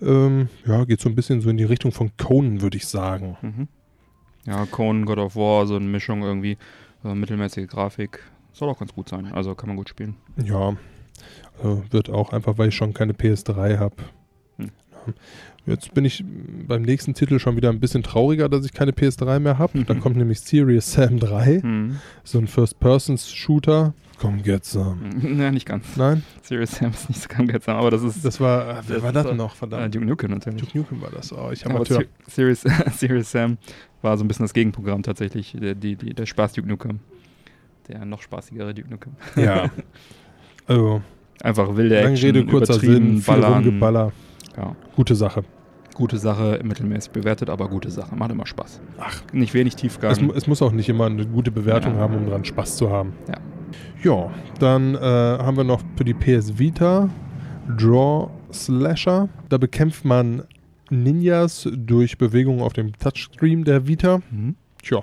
[0.03, 3.37] Ähm, ja, geht so ein bisschen so in die Richtung von Conan, würde ich sagen.
[3.41, 3.69] Mhm.
[4.47, 6.59] Ja, Conan, God of War, so eine Mischung irgendwie.
[7.05, 8.19] Äh, mittelmäßige Grafik.
[8.55, 9.27] Soll auch ganz gut sein.
[9.33, 10.15] Also kann man gut spielen.
[10.43, 13.97] Ja, äh, wird auch einfach, weil ich schon keine PS3 habe.
[14.59, 14.71] Hm.
[15.67, 16.25] Jetzt bin ich
[16.67, 19.79] beim nächsten Titel schon wieder ein bisschen trauriger, dass ich keine PS3 mehr habe.
[19.79, 19.87] Mhm.
[19.87, 21.97] Dann kommt nämlich Serious Sam 3, Mhm.
[22.23, 23.93] so ein First-Persons-Shooter.
[24.21, 24.37] Komm.
[24.37, 24.43] Mhm.
[25.41, 25.97] Ja, nicht ganz.
[25.97, 28.95] Nein, Serious Sam ist nicht so ganz seltsam, aber das ist das war, äh, wer
[28.97, 29.55] Das war das denn noch?
[29.55, 29.95] äh, Verdammt.
[29.95, 30.61] Duke Nukem natürlich.
[30.63, 31.33] Duke Nukem war das.
[31.33, 32.03] Oh, ich Ja, aber Amateur.
[32.27, 32.61] Ser- Serious,
[32.99, 33.59] Serious Sam
[34.03, 35.57] war so ein bisschen das Gegenprogramm tatsächlich.
[35.61, 37.01] Der, die, die, der Spaß Duke Nukem.
[37.89, 39.13] Der noch spaßigere Duke Nukem.
[39.37, 39.71] Ja.
[40.67, 41.03] Also,
[41.43, 43.53] Einfach wilde lange Action, Rede, kurzer Sinn, ballern.
[43.65, 44.13] Rumgeballer.
[44.57, 44.75] Ja.
[44.97, 45.45] Gute Sache.
[45.95, 48.17] Gute Sache, mittelmäßig bewertet, aber gute Sache.
[48.17, 48.81] Macht immer Spaß.
[48.99, 49.23] Ach.
[49.35, 50.11] Nicht wenig Tiefgang.
[50.11, 52.01] Es, es muss auch nicht immer eine gute Bewertung Ja.
[52.01, 53.13] haben, um dran Spaß zu haben.
[53.29, 53.37] Ja.
[54.03, 57.11] Ja, dann äh, haben wir noch für die PS Vita
[57.77, 59.29] Draw Slasher.
[59.51, 60.45] Da bekämpft man
[60.89, 64.21] Ninjas durch Bewegungen auf dem Touchscreen der Vita.
[64.31, 64.55] Mhm.
[64.83, 65.01] Tja,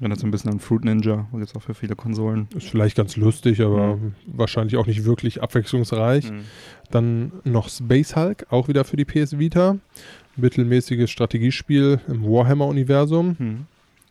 [0.00, 1.26] Erinnert so ein bisschen an Fruit Ninja.
[1.30, 2.48] Gibt es auch für viele Konsolen.
[2.56, 4.14] ist vielleicht ganz lustig, aber Mhm.
[4.26, 6.32] wahrscheinlich auch nicht wirklich abwechslungsreich.
[6.90, 9.76] Dann noch Space Hulk, auch wieder für die PS Vita.
[10.36, 13.36] Mittelmäßiges Strategiespiel im Warhammer-Universum.
[13.38, 13.66] Mhm.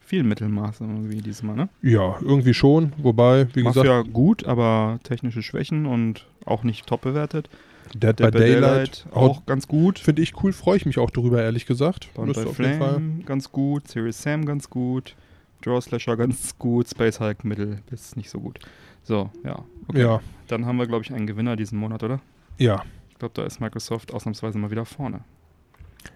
[0.06, 1.70] Viel Mittelmaß irgendwie diesmal, ne?
[1.82, 2.94] Ja, irgendwie schon.
[2.98, 7.50] Wobei, wie gesagt, Mafia gut, aber technische Schwächen und auch nicht top bewertet.
[7.94, 9.98] Dead, Dead by Daylight, auch ganz gut.
[10.00, 12.14] Finde ich cool, freue ich mich auch darüber, ehrlich gesagt.
[12.14, 12.46] Bound by.
[12.54, 13.88] Flame ganz gut.
[13.88, 15.16] Serious Sam ganz gut.
[15.62, 16.90] Draw Slasher ganz gut.
[16.90, 18.60] Space Hulk mittel bis nicht so gut.
[19.04, 19.64] So, ja.
[19.88, 20.02] Okay.
[20.02, 22.20] Ja, Dann haben wir, glaube ich, einen Gewinner diesen Monat, oder?
[22.58, 22.84] ja.
[23.12, 25.20] Ich glaube, da ist Microsoft ausnahmsweise mal wieder vorne.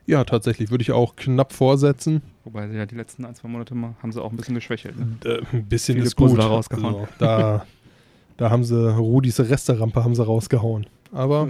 [0.06, 0.72] Ja, tatsächlich.
[0.72, 2.22] Würde ich auch knapp vorsetzen.
[2.46, 4.96] Wobei sie ja die letzten ein, zwei Monate mal haben sie auch ein bisschen geschwächelt.
[4.98, 5.18] Ne?
[5.26, 6.38] Äh, ein bisschen Viele ist gut.
[6.40, 6.96] Rausgehauen.
[6.96, 7.66] Also, da,
[8.38, 10.86] da haben sie Rudis Resterampe haben sie rausgehauen.
[11.12, 11.50] Aber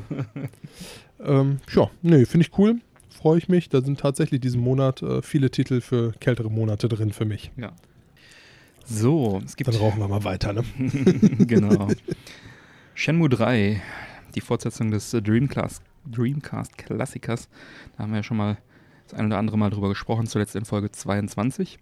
[1.24, 2.80] ähm, ja, nee, finde ich cool.
[3.14, 3.70] Freue ich mich.
[3.70, 7.52] Da sind tatsächlich diesen Monat äh, viele Titel für kältere Monate drin für mich.
[7.58, 7.72] Ja.
[8.86, 10.64] So, es gibt Dann rauchen wir mal weiter, ne?
[11.40, 11.88] genau.
[12.96, 13.82] Shenmue 3,
[14.36, 17.50] die Fortsetzung des äh, Dreamcast, Dreamcast Klassikers.
[17.96, 18.58] Da haben wir ja schon mal
[19.08, 21.80] das ein oder andere Mal drüber gesprochen, zuletzt in Folge 22.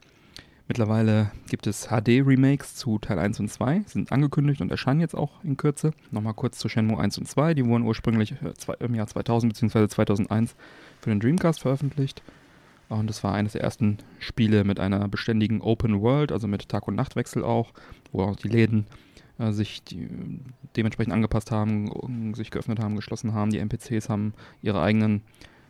[0.67, 5.43] Mittlerweile gibt es HD-Remakes zu Teil 1 und 2, sind angekündigt und erscheinen jetzt auch
[5.43, 5.91] in Kürze.
[6.11, 7.55] Nochmal kurz zu Shenmue 1 und 2.
[7.55, 9.87] Die wurden ursprünglich äh, im Jahr 2000 bzw.
[9.89, 10.55] 2001
[11.01, 12.21] für den Dreamcast veröffentlicht.
[12.89, 16.87] Und es war eines der ersten Spiele mit einer beständigen Open World, also mit Tag-
[16.87, 17.71] und Nachtwechsel auch,
[18.11, 18.85] wo auch die Läden
[19.39, 20.07] äh, sich die,
[20.75, 23.51] dementsprechend angepasst haben, sich geöffnet haben, geschlossen haben.
[23.51, 25.21] Die NPCs haben ihre eigenen,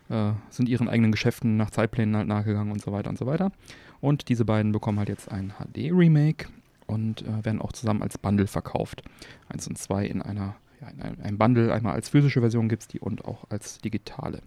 [0.10, 3.52] äh, sind ihren eigenen Geschäften nach Zeitplänen halt nachgegangen und so weiter und so weiter.
[4.00, 6.48] Und diese beiden bekommen halt jetzt ein HD-Remake
[6.88, 9.04] und äh, werden auch zusammen als Bundle verkauft.
[9.48, 12.82] Eins und zwei in einer ja, in einem, einem Bundle, einmal als physische Version gibt
[12.82, 14.42] es die und auch als digitale.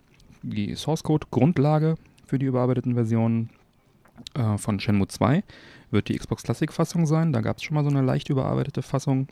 [0.46, 1.94] Die Source Code Grundlage
[2.26, 3.48] für die überarbeiteten Versionen
[4.34, 5.42] äh, von Shenmue 2
[5.90, 7.32] wird die Xbox Classic Fassung sein.
[7.32, 9.28] Da gab es schon mal so eine leicht überarbeitete Fassung.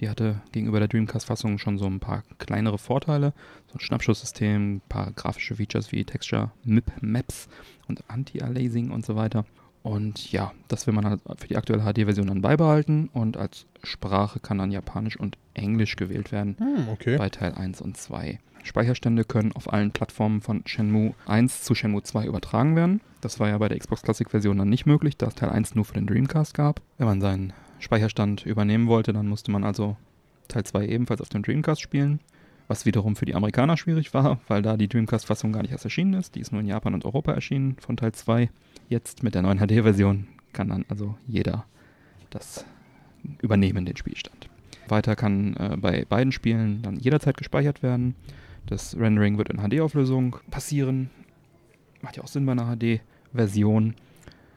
[0.00, 3.34] Die hatte gegenüber der Dreamcast-Fassung schon so ein paar kleinere Vorteile.
[3.66, 7.48] So ein Schnappschusssystem, ein paar grafische Features wie Texture, MIP Maps
[7.86, 9.44] und Anti-Aliasing und so weiter.
[9.86, 13.08] Und ja, das will man halt für die aktuelle HD-Version dann beibehalten.
[13.12, 17.16] Und als Sprache kann dann Japanisch und Englisch gewählt werden Hm, okay.
[17.16, 18.40] bei Teil 1 und 2.
[18.64, 23.00] Speicherstände können auf allen Plattformen von Shenmue 1 zu Shenmue 2 übertragen werden.
[23.20, 25.76] Das war ja bei der Xbox Classic Version dann nicht möglich, da es Teil 1
[25.76, 26.80] nur für den Dreamcast gab.
[26.98, 29.96] Wenn man seinen Speicherstand übernehmen wollte, dann musste man also
[30.48, 32.18] Teil 2 ebenfalls auf dem Dreamcast spielen.
[32.68, 36.14] Was wiederum für die Amerikaner schwierig war, weil da die Dreamcast-Fassung gar nicht erst erschienen
[36.14, 36.34] ist.
[36.34, 38.50] Die ist nur in Japan und Europa erschienen von Teil 2.
[38.88, 41.64] Jetzt mit der neuen HD-Version kann dann also jeder
[42.30, 42.64] das
[43.40, 44.48] übernehmen, den Spielstand.
[44.88, 48.14] Weiter kann äh, bei beiden Spielen dann jederzeit gespeichert werden.
[48.66, 51.10] Das Rendering wird in HD-Auflösung passieren.
[52.02, 53.94] Macht ja auch Sinn bei einer HD-Version.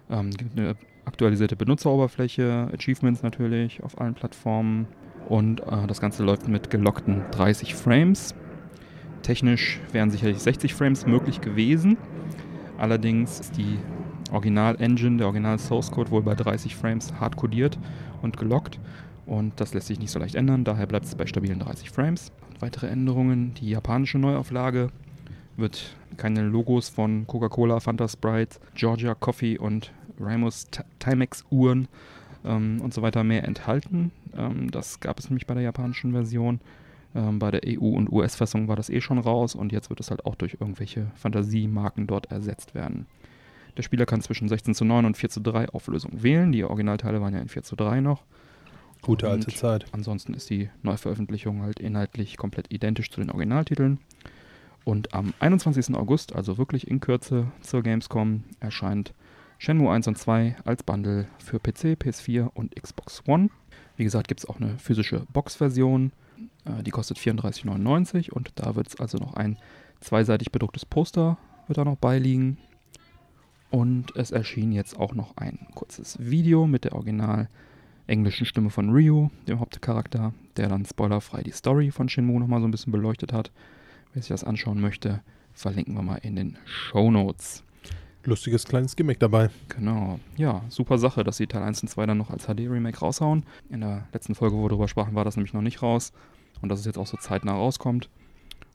[0.09, 4.87] Ähm, gibt eine aktualisierte Benutzeroberfläche, Achievements natürlich auf allen Plattformen.
[5.29, 8.33] Und äh, das Ganze läuft mit gelockten 30 Frames.
[9.21, 11.97] Technisch wären sicherlich 60 Frames möglich gewesen.
[12.77, 13.77] Allerdings ist die
[14.31, 17.77] Original-Engine, der Original-Source-Code wohl bei 30 Frames hart codiert
[18.21, 18.79] und gelockt.
[19.25, 22.31] Und das lässt sich nicht so leicht ändern, daher bleibt es bei stabilen 30 Frames.
[22.59, 24.89] Weitere Änderungen, die japanische Neuauflage
[25.57, 31.87] wird keine Logos von Coca-Cola, Fanta Sprite, Georgia Coffee und Ramos Ti- Timex Uhren
[32.45, 34.11] ähm, und so weiter mehr enthalten.
[34.35, 36.59] Ähm, das gab es nämlich bei der japanischen Version.
[37.15, 40.11] Ähm, bei der EU- und US-Fassung war das eh schon raus und jetzt wird es
[40.11, 43.07] halt auch durch irgendwelche Fantasiemarken dort ersetzt werden.
[43.77, 46.51] Der Spieler kann zwischen 16 zu 9 und 4 zu 3 Auflösung wählen.
[46.51, 48.23] Die Originalteile waren ja in 4 zu 3 noch.
[49.01, 49.85] Gute Und alte Zeit.
[49.93, 53.99] Ansonsten ist die Neuveröffentlichung halt inhaltlich komplett identisch zu den Originaltiteln.
[54.83, 55.95] Und am 21.
[55.95, 59.13] August, also wirklich in Kürze zur Gamescom, erscheint
[59.59, 63.49] Shenmue 1 und 2 als Bundle für PC, PS4 und Xbox One.
[63.97, 66.13] Wie gesagt, gibt es auch eine physische Box-Version.
[66.63, 69.57] Äh, die kostet 34,99 und da wird es also noch ein
[69.99, 72.57] zweiseitig bedrucktes Poster wird da noch beiliegen.
[73.69, 77.49] Und es erschien jetzt auch noch ein kurzes Video mit der original
[78.07, 82.67] englischen Stimme von Ryu, dem Hauptcharakter, der dann spoilerfrei die Story von Shenmue nochmal so
[82.67, 83.51] ein bisschen beleuchtet hat.
[84.13, 85.21] Wer sich das anschauen möchte,
[85.53, 87.63] verlinken wir mal in den Show Notes.
[88.25, 89.49] Lustiges kleines Gimmick dabei.
[89.69, 90.19] Genau.
[90.35, 93.45] Ja, super Sache, dass sie Teil 1 und 2 dann noch als HD-Remake raushauen.
[93.69, 96.11] In der letzten Folge, wo wir darüber sprachen, war das nämlich noch nicht raus.
[96.61, 98.09] Und dass es jetzt auch so zeitnah rauskommt.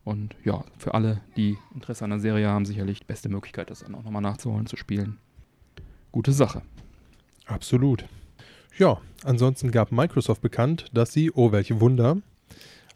[0.04, 3.80] Und ja, für alle, die Interesse an der Serie haben, sicherlich die beste Möglichkeit, das
[3.80, 5.18] dann auch nochmal nachzuholen, zu spielen.
[6.12, 6.62] Gute Sache.
[7.46, 8.04] Absolut.
[8.78, 12.18] Ja, ansonsten gab Microsoft bekannt, dass sie, oh welche Wunder,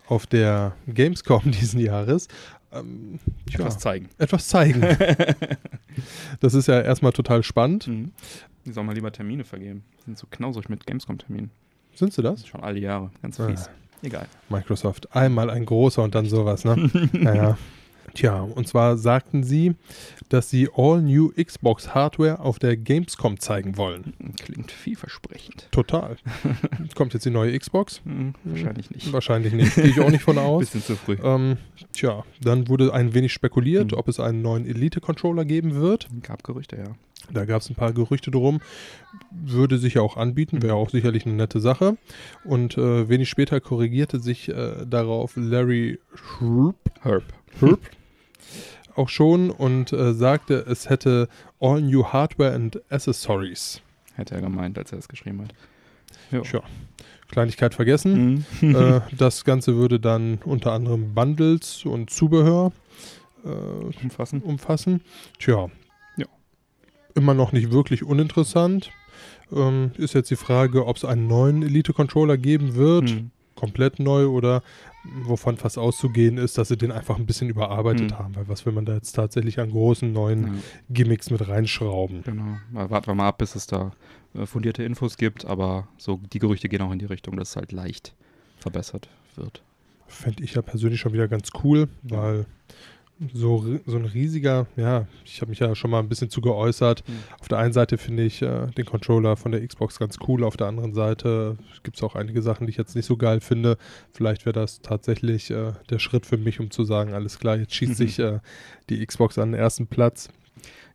[0.07, 2.29] auf der Gamescom diesen Jahres
[2.73, 4.09] ähm, tja, Etwas zeigen.
[4.19, 4.83] etwas zeigen.
[6.41, 7.87] das ist ja erstmal total spannend.
[7.87, 8.13] Mhm.
[8.65, 9.85] Die sollen mal lieber Termine vergeben.
[10.01, 11.51] Die sind so knausrig mit Gamescom-Terminen.
[11.95, 13.11] Sind sie Das schon all die Jahre.
[13.23, 13.49] Ganz Ah.
[13.49, 13.71] fies.
[14.03, 14.27] Egal.
[14.49, 15.15] Microsoft.
[15.17, 16.77] Einmal ein großer und dann sowas, ne?
[17.13, 17.59] naja.
[18.15, 19.75] Tja, und zwar sagten sie,
[20.29, 24.15] dass sie All New Xbox Hardware auf der Gamescom zeigen wollen.
[24.43, 25.69] Klingt vielversprechend.
[25.71, 26.17] Total.
[26.95, 28.01] Kommt jetzt die neue Xbox?
[28.05, 29.13] Hm, wahrscheinlich nicht.
[29.13, 29.75] Wahrscheinlich nicht.
[29.75, 30.61] Gehe ich auch nicht von aus.
[30.71, 31.17] Bisschen zu früh.
[31.23, 31.57] Ähm,
[31.93, 33.99] tja, dann wurde ein wenig spekuliert, Mhm.
[33.99, 36.09] ob es einen neuen Elite-Controller geben wird.
[36.23, 36.95] Gab Gerüchte, ja.
[37.33, 38.61] Da gab es ein paar Gerüchte drum.
[39.31, 41.99] Würde sich ja auch anbieten, wäre auch sicherlich eine nette Sache.
[42.45, 47.25] Und äh, wenig später korrigierte sich äh, darauf Larry Schrupp, Herb.
[47.61, 47.81] Herb
[48.95, 51.29] auch schon und äh, sagte, es hätte
[51.61, 53.81] all new Hardware and Accessories.
[54.15, 55.55] Hätte er gemeint, als er es geschrieben hat.
[56.33, 56.43] Jo.
[56.43, 56.63] Tja,
[57.29, 58.45] Kleinigkeit vergessen.
[58.61, 58.75] Mhm.
[58.75, 62.73] äh, das Ganze würde dann unter anderem Bundles und Zubehör
[63.45, 63.49] äh,
[64.03, 64.43] Umfassen.
[64.43, 65.01] umfassen.
[65.39, 65.71] Tja.
[66.17, 66.27] Ja.
[67.15, 68.91] Immer noch nicht wirklich uninteressant.
[69.53, 73.11] Ähm, ist jetzt die Frage, ob es einen neuen Elite-Controller geben wird.
[73.11, 73.31] Hm.
[73.59, 74.63] Komplett neu oder
[75.23, 78.19] wovon fast auszugehen ist, dass sie den einfach ein bisschen überarbeitet Hm.
[78.19, 78.37] haben.
[78.37, 80.53] Weil was will man da jetzt tatsächlich an großen neuen Ja,
[80.91, 82.23] Gimmicks mit reinschrauben?
[82.23, 82.57] genau.
[82.73, 83.93] Warten wir mal ab, bis es da
[84.35, 87.57] äh, fundierte Infos gibt, aber so die Gerüchte gehen auch in die Richtung, dass es
[87.57, 88.15] halt leicht
[88.59, 89.63] verbessert wird.
[90.07, 92.47] Fände ich ja persönlich schon wieder ganz cool, weil
[93.33, 97.03] so, so ein riesiger, ja, ich habe mich ja schon mal ein bisschen zu geäußert.
[97.07, 97.15] Mhm.
[97.41, 100.57] Auf der einen Seite finde ich äh, den Controller von der Xbox ganz cool, auf
[100.57, 103.77] der anderen Seite gibt es auch einige Sachen, die ich jetzt nicht so geil finde.
[104.13, 107.75] Vielleicht wäre das tatsächlich äh, der Schritt für mich, um zu sagen, alles klar, jetzt
[107.75, 107.95] schießt Mhm.
[108.07, 108.39] sich äh,
[108.89, 110.29] die Xbox an den ersten Platz.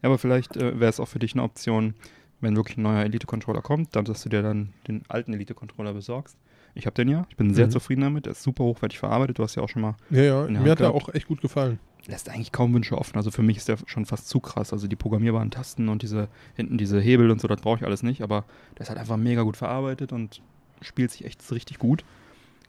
[0.02, 1.94] Ja, aber vielleicht äh, wäre es auch für dich eine Option,
[2.42, 6.38] wenn wirklich ein neuer Elite-Controller kommt, dann, dass du dir dann den alten Elite-Controller besorgst.
[6.76, 7.72] Ich habe den ja, ich bin sehr Mhm.
[7.72, 10.48] zufrieden damit, der ist super hochwertig verarbeitet, du hast ja auch schon mal Ja, ja,
[10.48, 11.80] mir hat Hand er auch echt gut gefallen.
[12.08, 13.16] lässt eigentlich kaum Wünsche offen.
[13.16, 14.74] Also für mich ist der schon fast zu krass.
[14.74, 18.04] Also die programmierbaren Tasten und diese hinten diese Hebel und so, das brauche ich alles
[18.04, 18.22] nicht.
[18.22, 18.44] Aber
[18.78, 20.42] der ist halt einfach mega gut verarbeitet und
[20.82, 22.04] spielt sich echt richtig gut.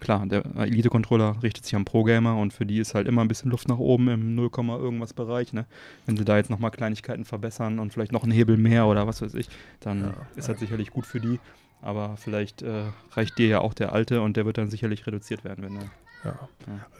[0.00, 3.50] Klar, der Elite-Controller richtet sich am Pro-Gamer und für die ist halt immer ein bisschen
[3.50, 5.52] Luft nach oben im 0, irgendwas Bereich.
[5.52, 5.64] Ne?
[6.04, 9.22] Wenn sie da jetzt nochmal Kleinigkeiten verbessern und vielleicht noch einen Hebel mehr oder was
[9.22, 9.48] weiß ich,
[9.80, 11.40] dann Ja, ist das sicherlich gut für die.
[11.84, 15.44] Aber vielleicht äh, reicht dir ja auch der alte und der wird dann sicherlich reduziert
[15.44, 15.90] werden, wenn er
[16.24, 16.48] Ja.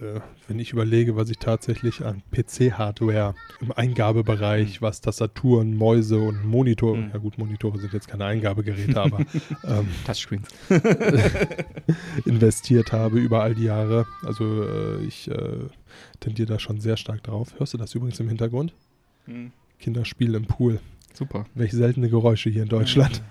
[0.06, 6.44] Äh, wenn ich überlege, was ich tatsächlich an PC-Hardware im Eingabebereich, was Tastaturen, Mäuse und
[6.44, 7.10] Monitore, Mhm.
[7.14, 9.20] ja gut, Monitore sind jetzt keine Eingabegeräte, aber
[9.64, 10.48] ähm, Touchscreens.
[12.24, 14.06] investiert habe über all die Jahre.
[14.22, 15.68] Also äh, ich äh,
[16.20, 17.54] tendiere da schon sehr stark drauf.
[17.58, 18.74] Hörst du das übrigens im Hintergrund?
[19.26, 20.80] Hm, Kinderspiel im Pool.
[21.12, 21.46] super.
[21.54, 23.16] Welche seltene Geräusche hier in Deutschland.
[23.16, 23.22] Ich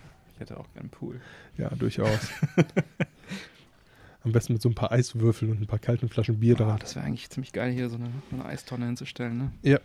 [0.44, 1.20] hätte auch gern einen Pool.
[1.58, 2.30] Ja, durchaus.
[4.24, 6.78] Am besten mit so ein paar Eiswürfeln und ein paar kalten Flaschen Bier Ah, dran.
[6.80, 9.52] das wäre eigentlich ziemlich geil, hier so eine, eine Eistonne hinzustellen, ne?
[9.64, 9.80] Ja.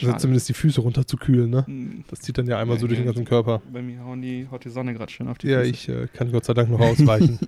[0.00, 1.66] Also zumindest die Füße runterzukühlen, ne?
[1.66, 3.12] Hm, Das zieht dann ja einmal Ja, so durch den ja.
[3.12, 3.60] ganzen Körper.
[3.70, 5.70] Bei mir hauen die, haut die Sonne gerade schön auf die Ja, Füße.
[5.70, 7.38] ich äh, kann Gott sei Dank noch ausweichen.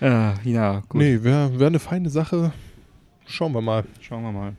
[0.00, 1.00] Äh, ja, gut.
[1.00, 2.52] nee, wäre wär eine feine Sache.
[3.26, 3.84] Schauen wir mal.
[4.00, 4.54] Schauen wir mal.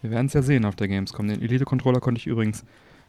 [0.00, 1.28] Wir werden es ja sehen auf der Gamescom.
[1.28, 2.64] Den Elite-Controller konnte ich übrigens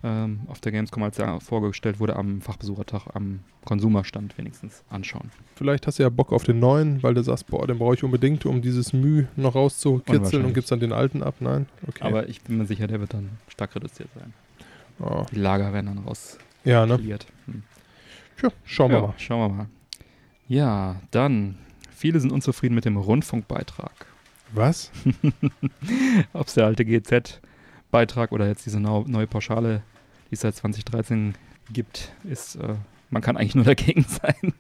[0.06, 5.32] ähm, auf der Gamescom, als er vorgestellt wurde, am Fachbesuchertag am Konsumerstand wenigstens anschauen.
[5.56, 8.04] Vielleicht hast du ja Bock auf den neuen, weil du sagst, boah, den brauche ich
[8.04, 11.36] unbedingt, um dieses Müh noch rauszukitzeln und gibst dann den alten ab.
[11.40, 11.66] Nein?
[11.88, 12.04] Okay.
[12.04, 14.34] Aber ich bin mir sicher, der wird dann stark reduziert sein.
[15.00, 15.26] oh.
[15.32, 16.46] Die Lager werden dann rausfiliert.
[16.64, 16.98] Ja, ne?
[16.98, 17.64] Hm.
[18.38, 19.14] Tja, schauen wir ja, mal.
[19.18, 19.68] Schauen wir mal.
[20.48, 21.58] Ja, dann.
[21.96, 24.06] Viele sind unzufrieden mit dem Rundfunkbeitrag.
[24.54, 24.92] Was?
[26.34, 29.82] Ob es der alte GZ-Beitrag oder jetzt diese neue Pauschale,
[30.36, 31.34] die es seit 2013
[31.72, 32.76] gibt, ist, äh,
[33.10, 34.54] man kann eigentlich nur dagegen sein.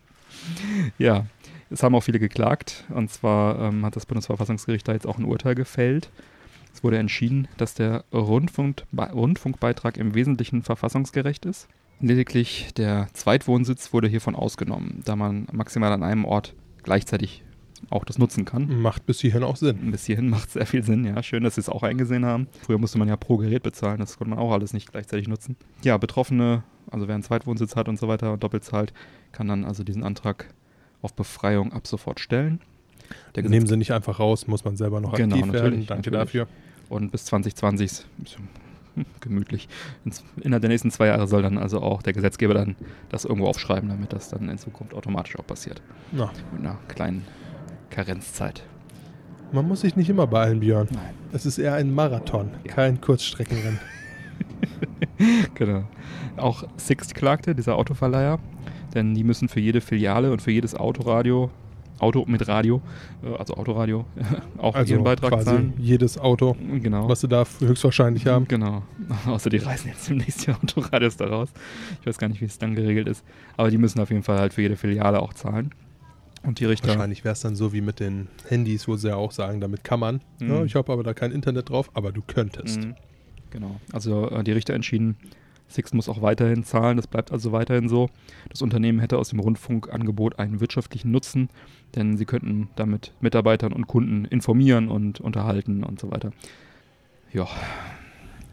[0.98, 1.26] ja,
[1.70, 2.86] es haben auch viele geklagt.
[2.90, 6.12] Und zwar ähm, hat das Bundesverfassungsgericht da jetzt auch ein Urteil gefällt.
[6.74, 11.68] Es wurde entschieden, dass der Rundfunk, Rundfunkbeitrag im Wesentlichen verfassungsgerecht ist.
[12.00, 17.44] Lediglich der Zweitwohnsitz wurde hiervon ausgenommen, da man maximal an einem Ort gleichzeitig
[17.90, 18.82] auch das nutzen kann.
[18.82, 19.92] Macht bis hierhin auch Sinn.
[19.92, 21.22] Bis hierhin macht sehr viel Sinn, ja.
[21.24, 22.48] Schön, dass sie es auch eingesehen haben.
[22.62, 25.56] Früher musste man ja pro Gerät bezahlen, das konnte man auch alles nicht gleichzeitig nutzen.
[25.84, 28.94] Ja, Betroffene, also wer einen Zweitwohnsitz hat und so weiter und doppelt zahlt,
[29.32, 30.54] kann dann also diesen Antrag
[31.02, 32.60] auf Befreiung ab sofort stellen.
[33.36, 35.86] Der Nehmen sie nicht einfach raus, muss man selber noch Genau, aktiv werden.
[35.86, 36.20] Danke natürlich.
[36.20, 36.48] dafür.
[36.90, 38.08] und bis 2020 ist
[38.96, 39.68] hm, gemütlich.
[40.42, 42.76] Innerhalb der nächsten zwei Jahre soll dann also auch der Gesetzgeber dann
[43.10, 45.82] das irgendwo aufschreiben, damit das dann in Zukunft automatisch auch passiert.
[46.12, 47.26] Na, Mit einer kleinen
[47.90, 48.64] Karenzzeit.
[49.52, 50.88] man muss sich nicht immer beeilen, Björn.
[50.92, 51.14] Nein.
[51.32, 52.74] Es ist eher ein Marathon, Ja.
[52.74, 53.80] kein Kurzstreckenrennen.
[55.56, 55.84] Genau.
[56.38, 58.40] Auch Sixt klagte, dieser Autoverleiher,
[58.94, 61.50] denn die müssen für jede Filiale und für jedes Autoradio,
[62.00, 62.82] Auto mit Radio,
[63.24, 64.06] äh, also Autoradio,
[64.58, 65.74] auch Also ihren Beitrag quasi zahlen.
[65.78, 67.08] jedes Auto, Genau.
[67.08, 68.48] was sie da höchstwahrscheinlich haben.
[68.50, 68.84] Genau.
[69.26, 71.50] Außer die reißen jetzt demnächst die Autoradios da raus.
[72.02, 73.24] Ich weiß gar nicht, wie es dann geregelt ist.
[73.56, 75.72] Aber die müssen auf jeden Fall halt für jede Filiale auch zahlen.
[76.46, 76.90] Und die Richter.
[76.90, 79.84] Wahrscheinlich wäre es dann so wie mit den Handys, wo sie ja auch sagen, damit
[79.84, 80.22] kann man.
[80.40, 80.50] Mhm.
[80.50, 82.82] Ja, ich habe aber da kein Internet drauf, aber du könntest.
[82.82, 82.96] Mhm.
[83.50, 83.80] Genau.
[83.94, 85.18] Also äh, die Richter entschieden,
[85.68, 86.98] Six muss auch weiterhin zahlen.
[86.98, 88.10] Das bleibt also weiterhin so.
[88.50, 91.50] Das Unternehmen hätte aus dem Rundfunkangebot einen wirtschaftlichen Nutzen,
[91.96, 96.32] denn sie könnten damit Mitarbeitern und Kunden informieren und unterhalten und so weiter.
[97.34, 97.48] Ja,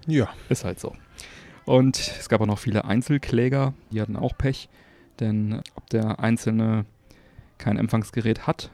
[0.07, 0.97] Ja, ist halt so.
[1.65, 4.69] Und es gab auch noch viele Einzelkläger, die hatten auch Pech,
[5.21, 6.87] denn ob der Einzelne
[7.63, 8.71] kein Empfangsgerät hat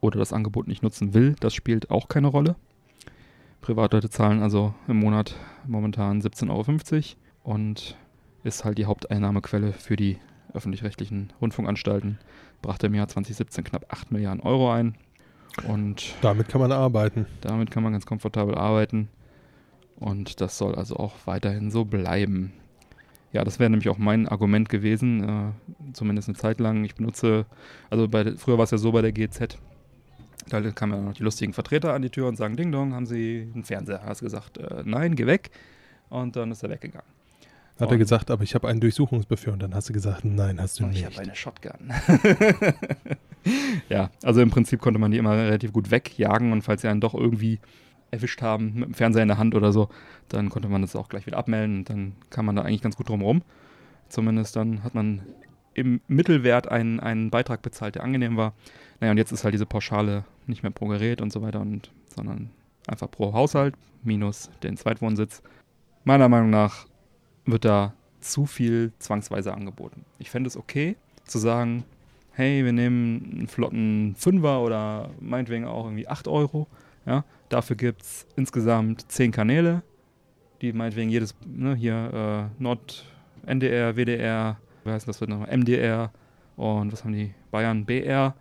[0.00, 2.54] oder das Angebot nicht nutzen will, das spielt auch keine Rolle.
[3.62, 5.34] Privatleute zahlen also im Monat
[5.66, 7.96] momentan 17,50 Euro und
[8.44, 10.18] ist halt die Haupteinnahmequelle für die
[10.52, 12.18] öffentlich-rechtlichen Rundfunkanstalten.
[12.62, 14.96] Brachte im Jahr 2017 knapp 8 Milliarden Euro ein
[15.66, 17.26] und damit kann man arbeiten.
[17.40, 19.08] damit kann man ganz komfortabel arbeiten.
[19.98, 22.52] Und das soll also auch weiterhin so bleiben.
[23.32, 26.84] Ja, das wäre nämlich auch mein Argument gewesen, äh, zumindest eine Zeit lang.
[26.84, 27.44] Ich benutze,
[27.90, 29.58] also bei früher war es ja so bei der GZ,
[30.48, 33.06] Da kamen ja noch die lustigen Vertreter an die Tür und sagen, Ding Dong, haben
[33.06, 34.02] Sie einen Fernseher?
[34.04, 35.50] Hast du gesagt, äh, nein, geh weg.
[36.08, 37.06] Und dann ist er weggegangen.
[37.78, 40.80] Hat er gesagt, aber ich habe einen Durchsuchungsbefehl und dann hast du gesagt, nein, hast
[40.80, 41.00] du Und nicht.
[41.00, 41.92] ich habe eine Shotgun.
[43.90, 47.02] ja, also im Prinzip konnte man die immer relativ gut wegjagen und falls sie einen
[47.02, 47.60] doch irgendwie
[48.10, 49.88] erwischt haben mit dem Fernseher in der Hand oder so,
[50.28, 52.96] dann konnte man das auch gleich wieder abmelden und dann kam man da eigentlich ganz
[52.96, 53.42] gut drum rum.
[54.08, 55.22] Zumindest dann hat man
[55.74, 58.54] im Mittelwert einen, einen Beitrag bezahlt, der angenehm war.
[59.00, 61.90] Naja, und jetzt ist halt diese Pauschale nicht mehr pro Gerät und so weiter, und,
[62.14, 62.50] sondern
[62.86, 65.42] einfach pro Haushalt minus den Zweitwohnsitz.
[66.04, 66.86] Meiner Meinung nach
[67.44, 70.04] wird da zu viel zwangsweise angeboten.
[70.18, 71.84] Ich fände es okay zu sagen,
[72.32, 76.68] hey, wir nehmen einen flotten Fünfer oder meinetwegen auch irgendwie 8 Euro.
[77.06, 79.82] Ja, dafür gibt es insgesamt 10 Kanäle,
[80.60, 83.04] die meinetwegen jedes, ne, hier äh, Nord,
[83.46, 86.10] NDR, WDR, wie heißt das nochmal, MDR
[86.56, 88.34] und was haben die Bayern, BR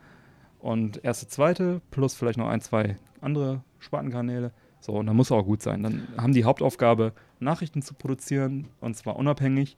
[0.60, 4.51] und erste, zweite plus vielleicht noch ein, zwei andere Spartenkanäle.
[4.80, 5.84] So, und dann muss auch gut sein.
[5.84, 9.78] Dann haben die Hauptaufgabe, Nachrichten zu produzieren und zwar unabhängig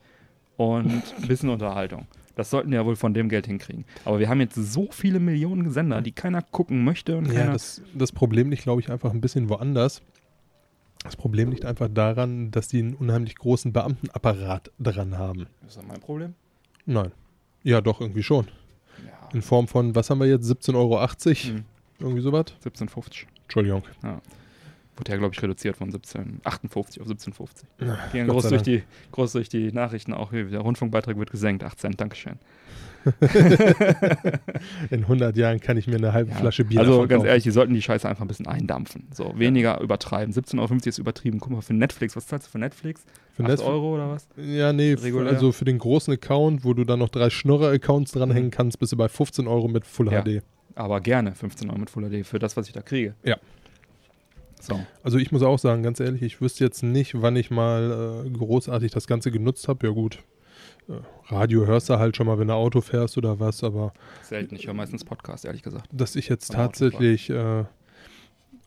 [0.57, 2.07] und ein bisschen Unterhaltung.
[2.37, 3.83] Das sollten die ja wohl von dem Geld hinkriegen.
[4.05, 7.81] Aber wir haben jetzt so viele Millionen Sender, die keiner gucken möchte und Ja, das,
[7.95, 10.03] das Problem liegt, glaube ich, einfach ein bisschen woanders.
[11.03, 15.47] Das Problem liegt einfach daran, dass die einen unheimlich großen Beamtenapparat dran haben.
[15.67, 16.35] ist das mein Problem?
[16.85, 17.11] Nein.
[17.63, 18.47] Ja, doch, irgendwie schon.
[19.05, 19.29] Ja.
[19.33, 21.01] In Form von, was haben wir jetzt, 17,80 Euro?
[21.01, 21.65] Hm,
[21.99, 22.45] Irgendwie sowas?
[22.63, 23.25] 17,50.
[23.43, 23.83] Entschuldigung.
[24.97, 27.49] Wurde ja, glaube ich, reduziert von 17,58 auf 17,50.
[27.85, 30.31] Ja, Gehen groß durch, die, groß durch die Nachrichten auch.
[30.31, 32.37] hier, Der Rundfunkbeitrag wird gesenkt, 8 Cent, Dankeschön.
[34.89, 36.37] In 100 Jahren kann ich mir eine halbe Ja.
[36.37, 37.27] Flasche Bier also ganz kaufen.
[37.27, 39.07] ehrlich, die sollten die Scheiße einfach ein bisschen eindampfen.
[39.11, 40.33] So, weniger übertreiben.
[40.33, 41.39] 17,50 Euro ist übertrieben.
[41.39, 43.05] Guck mal, für Netflix, was zahlst du für Netflix?
[43.33, 44.27] Für 8 Netflix- Euro oder was?
[44.35, 45.31] Ja, nee, Regulär.
[45.33, 48.51] also für den großen Account, wo du dann noch drei Schnurrer-Accounts dranhängen Mhm.
[48.51, 50.21] kannst, bist du bei 15 Euro mit Full Ja.
[50.23, 50.41] HD.
[50.75, 53.15] Aber gerne 15 Euro mit Full HD für das, was ich da kriege.
[53.23, 53.37] Ja.
[54.59, 54.79] So.
[55.03, 58.29] Also ich muss auch sagen, ganz ehrlich, ich wüsste jetzt nicht, wann ich mal äh,
[58.29, 59.87] großartig das Ganze genutzt habe.
[59.87, 60.19] Ja gut,
[60.89, 60.93] äh,
[61.27, 64.55] Radio hörst du halt schon mal, wenn du Auto fährst oder was, aber Selten.
[64.55, 65.87] Ich höre meistens Podcast, ehrlich gesagt.
[65.91, 67.65] dass ich jetzt tatsächlich äh,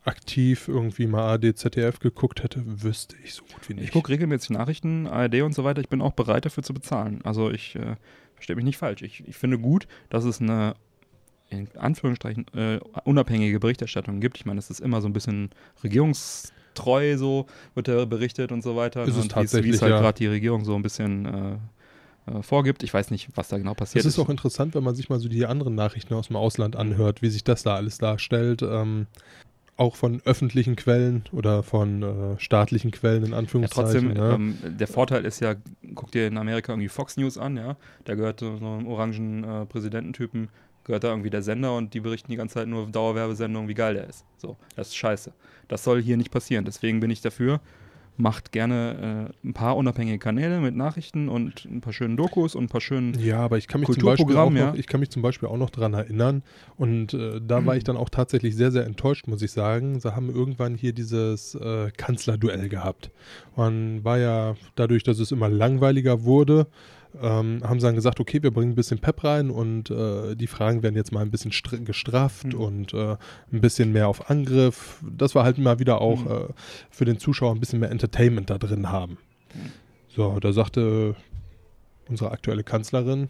[0.05, 3.85] aktiv irgendwie mal AD, ZDF geguckt hätte, wüsste ich so gut wie nicht.
[3.85, 5.81] Ich gucke regelmäßig Nachrichten, ARD und so weiter.
[5.81, 7.21] Ich bin auch bereit dafür zu bezahlen.
[7.25, 7.97] Also ich äh,
[8.35, 9.03] verstehe mich nicht falsch.
[9.03, 10.75] Ich, ich finde gut, dass es eine
[11.51, 14.39] in Anführungsstrichen äh, unabhängige Berichterstattung gibt.
[14.39, 15.51] Ich meine, es ist immer so ein bisschen
[15.83, 19.03] regierungstreu, so wird da berichtet und so weiter.
[19.03, 20.01] Ist es und wie wie tatsächlich, es halt ja.
[20.01, 21.57] gerade die Regierung so ein bisschen äh,
[22.31, 22.83] äh, vorgibt.
[22.83, 25.19] Ich weiß nicht, was da genau passiert Es ist auch interessant, wenn man sich mal
[25.19, 28.63] so die anderen Nachrichten aus dem Ausland anhört, wie sich das da alles darstellt.
[28.63, 29.07] Ähm,
[29.77, 34.13] auch von öffentlichen Quellen oder von äh, staatlichen Quellen in Ja, Anführungszeichen.
[34.13, 34.35] trotzdem, ne?
[34.35, 35.55] ähm, der Vorteil ist ja,
[35.95, 37.77] guck dir in Amerika irgendwie Fox News an, ja.
[38.05, 40.51] Da gehört so so einem orangen äh, Präsidententypen,
[40.91, 43.95] gehört da irgendwie der Sender und die berichten die ganze Zeit nur Dauerwerbesendungen, wie geil
[43.95, 44.25] der ist.
[44.39, 45.33] So, das ist scheiße.
[45.69, 46.65] Das soll hier nicht passieren.
[46.65, 47.61] Deswegen bin ich dafür.
[48.17, 52.65] Macht gerne äh, ein paar unabhängige Kanäle mit Nachrichten und ein paar schönen Dokus und
[52.65, 53.19] ein paar schönen.
[53.19, 54.75] Ja, aber ich kann mich zum Beispiel noch, ja.
[54.75, 56.43] ich kann mich zum Beispiel auch noch dran erinnern
[56.77, 60.01] und äh, da war ich dann auch tatsächlich sehr, sehr enttäuscht, muss ich sagen.
[60.01, 63.11] Sie haben irgendwann hier dieses äh, Kanzlerduell gehabt.
[63.57, 66.67] Man war ja dadurch, dass es immer langweiliger wurde,
[67.21, 70.47] ähm, haben sie dann gesagt, okay, wir bringen ein bisschen Pep rein und äh, die
[70.47, 72.61] Fragen werden jetzt mal ein bisschen str- gestrafft Mhm.
[72.61, 73.17] und äh,
[73.53, 75.03] ein bisschen mehr auf Angriff.
[75.17, 76.31] Das war halt mal wieder auch Mhm.
[76.31, 76.45] äh,
[76.91, 79.19] für den Zuschauer ein bisschen mehr Entertainment da drin haben.
[79.55, 79.73] Mhm.
[80.09, 81.15] So, da sagte
[82.09, 83.29] unsere aktuelle Kanzlerin,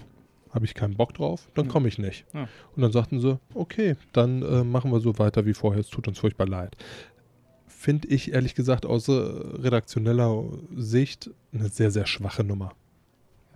[0.51, 1.71] habe ich keinen Bock drauf, dann Ja.
[1.73, 2.25] komme ich nicht.
[2.35, 2.49] Ja.
[2.75, 6.09] Und dann sagten sie, okay, dann äh, machen wir so weiter wie vorher, es tut
[6.09, 6.77] uns furchtbar leid.
[7.69, 10.45] Finde ich ehrlich gesagt aus äh, redaktioneller
[10.77, 12.73] Sicht eine sehr, sehr schwache Nummer,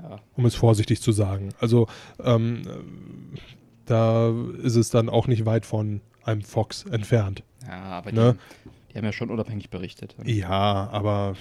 [0.03, 1.51] Ja, um es vorsichtig zu sagen.
[1.61, 1.87] Also
[2.23, 3.39] ähm, äh,
[3.87, 7.43] da ist es dann auch nicht weit von einem Fox entfernt.
[7.67, 8.37] ja aber die, Ne?
[8.93, 10.17] die haben ja schon unabhängig berichtet.
[10.25, 11.35] Ja, aber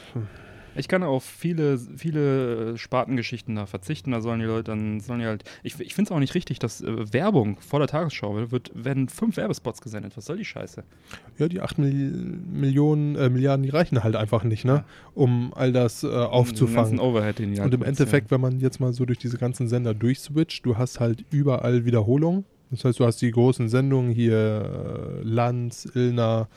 [0.75, 4.11] Ich kann auf viele, viele Spartengeschichten da verzichten.
[4.11, 5.43] Da sollen die Leute dann, sollen die halt.
[5.63, 9.09] Ich, ich finde es auch nicht richtig, dass äh, Werbung vor der Tagesschau wird, werden
[9.09, 10.15] fünf Werbespots gesendet.
[10.15, 10.83] Was soll die Scheiße?
[11.37, 14.83] ja, die 8 Mil Millionen, äh, Milliarden, die reichen halt einfach nicht, ne?
[15.15, 16.99] Um all das äh, Den aufzufangen.
[16.99, 17.87] Overhead, den die halt Und im.
[17.87, 21.85] Endeffekt, wenn man jetzt mal so durch diese ganzen Sender durchswitcht, du hast halt überall
[21.85, 22.45] Wiederholungen.
[22.71, 26.47] Das heißt, du hast die großen Sendungen hier, äh, Lanz, Ilna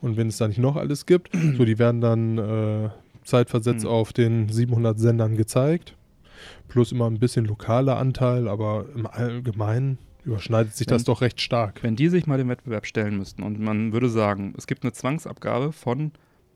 [0.00, 2.88] und wenn es da nicht noch alles gibt, so die werden dann äh,
[3.30, 3.90] zeitversetzt Mhm.
[3.90, 5.96] auf den 700 Sendern gezeigt.
[6.68, 11.40] Plus immer ein bisschen lokaler Anteil, aber im Allgemeinen überschneidet sich das Wenn- doch recht
[11.40, 11.82] stark.
[11.82, 14.92] Wenn die sich mal dem Wettbewerb stellen müssten und man würde sagen, es gibt eine
[14.92, 16.12] Zwangsabgabe von,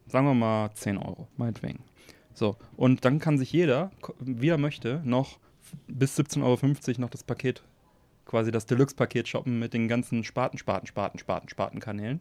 [0.06, 1.80] sagen wir mal, 10 Euro, meinetwegen.
[2.34, 5.38] So, und dann kann sich jeder, wie er möchte, noch
[5.86, 6.42] bis 17,50
[6.96, 7.62] Euro noch das Paket
[8.26, 12.20] quasi das Deluxe-Paket shoppen mit den ganzen Spaten, Spaten, Spaten, Spaten, Spaten-Kanälen.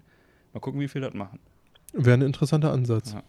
[0.54, 1.40] Mal gucken, wie viel das machen.
[1.94, 3.14] Wäre ein interessanter Ansatz.
[3.14, 3.24] Ja.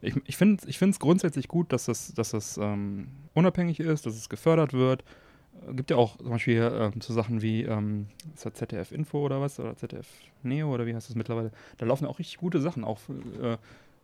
[0.00, 4.14] Ich, ich finde es ich grundsätzlich gut, dass das, dass das ähm, unabhängig ist, dass
[4.16, 5.02] es gefördert wird.
[5.68, 9.58] Äh, gibt ja auch zum Beispiel ähm, so Sachen wie ähm, ZDF Info oder was?
[9.58, 10.06] Oder ZDF
[10.42, 11.50] Neo oder wie heißt das mittlerweile?
[11.78, 13.00] Da laufen ja auch richtig gute Sachen, auch,
[13.42, 13.56] äh,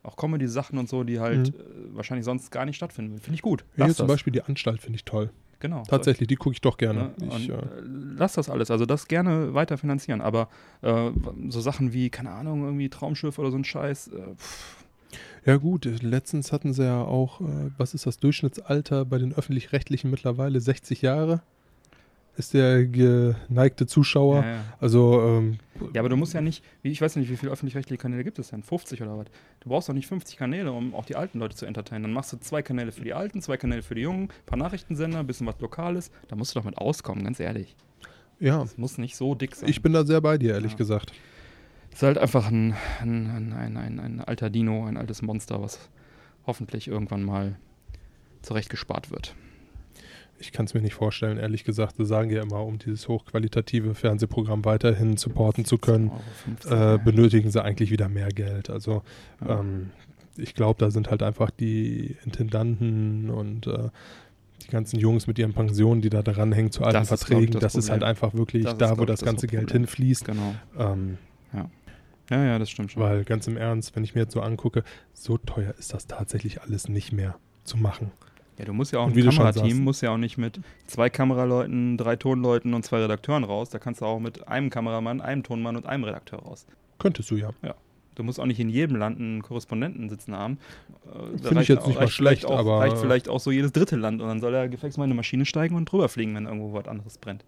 [0.03, 1.61] auch Comedy-Sachen und so, die halt Mhm.
[1.61, 3.19] äh, wahrscheinlich sonst gar nicht stattfinden.
[3.21, 3.65] Finde ich gut.
[3.77, 4.15] Hier Lass zum das.
[4.17, 5.31] Beispiel die Anstalt finde ich toll.
[5.61, 5.83] Genau.
[5.85, 7.15] Tatsächlich, die gucke ich doch gerne.
[7.19, 7.29] Ne?
[7.39, 10.49] Ich, äh, äh, lass das alles, also das gerne weiter finanzieren, aber
[10.83, 11.11] äh,
[11.49, 14.84] so Sachen wie, keine Ahnung, irgendwie Traumschiff oder so ein Scheiß, pff,
[15.45, 20.11] ja gut, letztens hatten sie ja auch, äh, was ist das Durchschnittsalter bei den öffentlich-rechtlichen
[20.11, 20.61] mittlerweile?
[20.61, 21.43] 60 Jahre
[22.37, 24.43] ist der geneigte Zuschauer.
[24.43, 24.61] ja, ja.
[24.81, 25.59] Also ähm,
[25.93, 28.39] ja, aber du musst ja nicht, wie, ich weiß nicht, wie viele öffentlich-rechtliche Kanäle gibt
[28.41, 28.63] es denn?
[28.65, 29.27] 50 oder was?
[29.61, 32.03] Du brauchst doch nicht 50 Kanäle, um auch die alten Leute zu entertainen.
[32.03, 34.59] Dann machst du zwei Kanäle für die Alten, zwei Kanäle für die Jungen, ein paar
[34.59, 36.11] Nachrichtensender, ein bisschen was Lokales.
[36.27, 37.77] Da musst du doch mit auskommen, ganz ehrlich.
[38.41, 39.69] ja, Das muss nicht so dick sein.
[39.69, 40.79] ich bin da sehr bei dir, ehrlich Ja.
[40.79, 41.13] gesagt.
[41.95, 45.89] Ist halt einfach ein, ein, ein, ein, ein, alter Dino, ein altes Monster, was
[46.47, 47.57] hoffentlich irgendwann mal
[48.43, 49.35] zurechtgespart wird.
[50.39, 51.97] Ich kann es mir nicht vorstellen, ehrlich gesagt.
[51.97, 56.11] Sie sagen ja immer, um dieses hochqualitative Fernsehprogramm weiterhin supporten zu können,
[56.45, 58.69] 15 Euro, äh, benötigen sie eigentlich wieder mehr Geld.
[58.69, 59.03] Also
[59.47, 59.61] Ja.
[59.61, 59.91] ähm,
[60.37, 63.91] ich glaube, da sind halt einfach die Intendanten und äh,
[64.63, 67.53] die ganzen Jungs mit ihren Pensionen, die da dran hängen zu alten Das ist, Verträgen.
[67.53, 70.25] das Das, ist halt einfach wirklich Das ist, da, wo das ganze Geld hinfließt.
[70.25, 70.55] Genau.
[70.77, 71.19] Ähm,
[71.53, 71.71] Ja,
[72.31, 73.03] ja, das stimmt schon.
[73.03, 76.63] weil ganz im Ernst, wenn ich mir jetzt so angucke, so teuer ist das tatsächlich
[76.63, 78.11] alles nicht mehr zu machen.
[78.59, 81.97] ja, du musst ja auch Und ein Kamerateam, musst ja auch nicht mit zwei Kameraleuten,
[81.99, 83.71] drei Tonleuten und zwei Redakteuren raus.
[83.71, 86.67] Da kannst du auch mit einem Kameramann, einem Tonmann und einem Redakteur raus.
[86.99, 87.51] Könntest du ja.
[88.15, 90.59] Du musst auch nicht in jedem Land einen Korrespondenten sitzen haben.
[91.35, 93.73] Äh, Finde ich jetzt auch- nicht mal schlecht, auch, aber- Reicht vielleicht auch so jedes
[93.73, 96.33] dritte Land und dann soll er gefälligst mal in eine Maschine steigen und drüber fliegen,
[96.37, 97.45] wenn irgendwo was anderes brennt.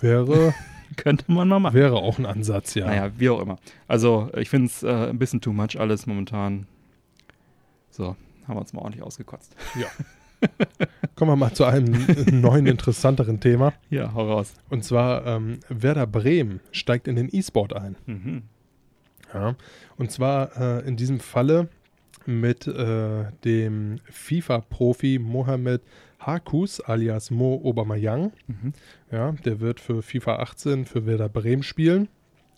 [0.00, 0.54] Wäre,
[0.96, 1.74] Könnte man mal machen.
[1.74, 2.86] wäre auch ein Ansatz, ja.
[2.86, 3.58] Naja, wie auch immer.
[3.88, 6.66] Also, ich finde es äh, ein bisschen too much alles momentan.
[7.90, 8.16] So,
[8.46, 9.54] haben wir uns mal ordentlich ausgekotzt.
[11.16, 12.06] Kommen wir mal zu einem
[12.40, 13.72] neuen, interessanteren Thema.
[13.90, 14.54] Ja, hau raus.
[14.68, 17.96] Und zwar ähm, Werder Bremen steigt in den E-Sport ein.
[18.06, 18.42] Mhm.
[19.34, 19.54] Ja.
[19.96, 21.68] Und zwar äh, in diesem Falle
[22.26, 25.82] mit äh, dem FIFA-Profi Mohamed
[26.20, 28.32] Hakus alias Mo Obermayang.
[28.46, 28.72] Mhm.
[29.10, 32.08] Ja, der wird für FIFA 18 für Werder Bremen spielen.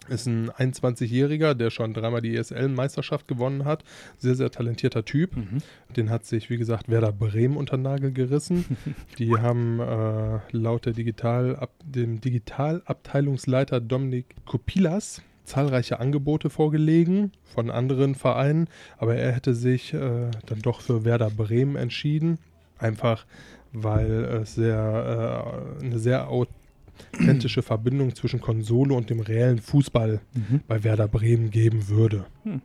[0.08, 3.84] Ist ein 21-Jähriger, der schon dreimal die ESL-Meisterschaft gewonnen hat.
[4.18, 5.36] Sehr, sehr talentierter Typ.
[5.36, 5.58] Mhm.
[5.96, 8.64] Den hat sich, wie gesagt, Werder Bremen unter den Nagel gerissen.
[9.18, 17.68] Die haben äh, laut der Digital ab, dem Digitalabteilungsleiter Dominik Kopilas zahlreiche Angebote vorgelegen von
[17.68, 22.38] anderen Vereinen, aber er hätte sich äh, dann doch für Werder Bremen entschieden,
[22.82, 23.24] einfach
[23.72, 30.60] weil es sehr, äh, eine sehr authentische Verbindung zwischen Konsole und dem reellen Fußball Mhm.
[30.68, 32.26] bei Werder Bremen geben würde.
[32.44, 32.60] Hm.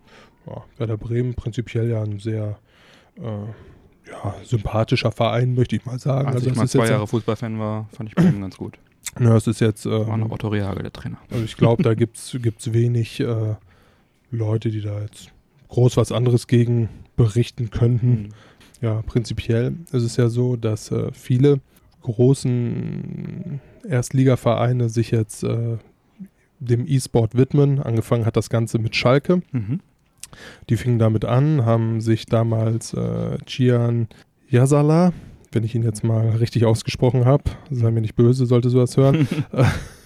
[0.46, 2.60] Ja, Werder Bremen prinzipiell ja ein sehr
[3.18, 3.22] äh,
[4.12, 6.28] ja, sympathischer Verein, möchte ich mal sagen.
[6.28, 8.78] Als also ich mal zwei Jahre Fußballfan war, fand ich Bremen ganz gut.
[9.20, 11.18] ja, es ist jetzt, War ähm, noch Otto Rehagel, der Trainer.
[11.32, 12.34] also ich glaube, da gibt es
[12.74, 13.56] wenig äh,
[14.30, 15.32] Leute, die da jetzt
[15.70, 18.10] groß was anderes gegen berichten könnten.
[18.12, 18.30] Mhm.
[18.82, 21.60] Ja, prinzipiell ist es ja so, dass äh, viele
[22.04, 25.78] großen Erstligavereine sich jetzt äh,
[26.60, 27.80] dem E-Sport widmen.
[27.80, 29.42] Angefangen hat das Ganze mit Schalke.
[29.52, 29.80] Mhm.
[30.70, 34.08] Die fingen damit an, haben sich damals äh, Cian
[34.50, 35.14] Yasala,
[35.52, 39.28] wenn ich ihn jetzt mal richtig ausgesprochen habe, sei mir nicht böse, sollte sowas hören,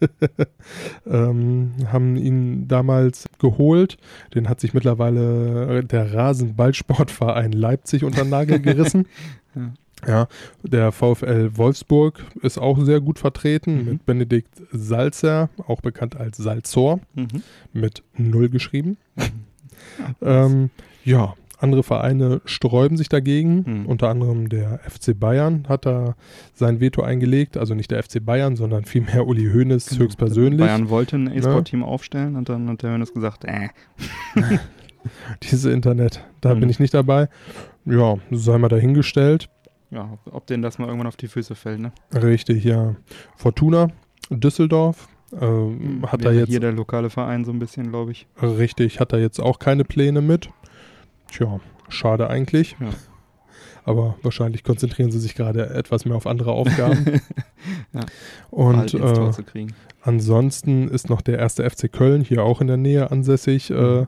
[1.06, 3.96] ähm, haben ihn damals geholt.
[4.34, 9.06] Den hat sich mittlerweile der Rasenballsportverein Leipzig unter den Nagel gerissen.
[9.54, 9.72] Ja.
[10.06, 10.28] Ja,
[10.62, 13.84] der VfL Wolfsburg ist auch sehr gut vertreten Mhm.
[13.92, 17.42] mit Benedikt Salzer, auch bekannt als Salzor, Mhm.
[17.72, 18.98] mit Null geschrieben.
[19.16, 20.70] Ja, Ähm,
[21.04, 23.64] ja, andere Vereine sträuben sich dagegen.
[23.66, 23.86] Mhm.
[23.86, 26.14] Unter anderem der FC Bayern hat da
[26.54, 27.56] sein Veto eingelegt.
[27.56, 30.02] Also nicht der FC Bayern, sondern vielmehr Uli Hoeneß Genau.
[30.02, 30.60] höchstpersönlich.
[30.60, 33.68] Bayern wollte ein E-Sport-Team aufstellen und dann hat der Hönes gesagt, äh,
[35.42, 36.60] Diese Internet, da Mhm.
[36.60, 37.28] bin ich nicht dabei.
[37.84, 39.48] Ja, sei mal dahingestellt.
[39.90, 41.92] ja, ob- denen das mal irgendwann auf die Füße fällt, ne?
[42.12, 42.96] Richtig, ja.
[43.36, 43.88] Fortuna,
[44.30, 45.08] Düsseldorf.
[45.40, 48.26] Ähm, hat da Wäre jetzt hier der lokale Verein so ein bisschen, glaube ich.
[48.42, 50.48] richtig, hat da jetzt auch keine Pläne mit.
[51.30, 52.76] Tja, schade eigentlich.
[52.80, 52.90] Ja.
[53.84, 57.20] Aber wahrscheinlich konzentrieren sie sich gerade etwas mehr auf andere Aufgaben.
[57.94, 58.00] Ja.
[58.50, 59.72] Und äh, zu kriegen.
[60.02, 63.70] ansonsten ist noch der erste FC Köln hier auch in der Nähe ansässig.
[63.70, 64.06] Äh, Mhm.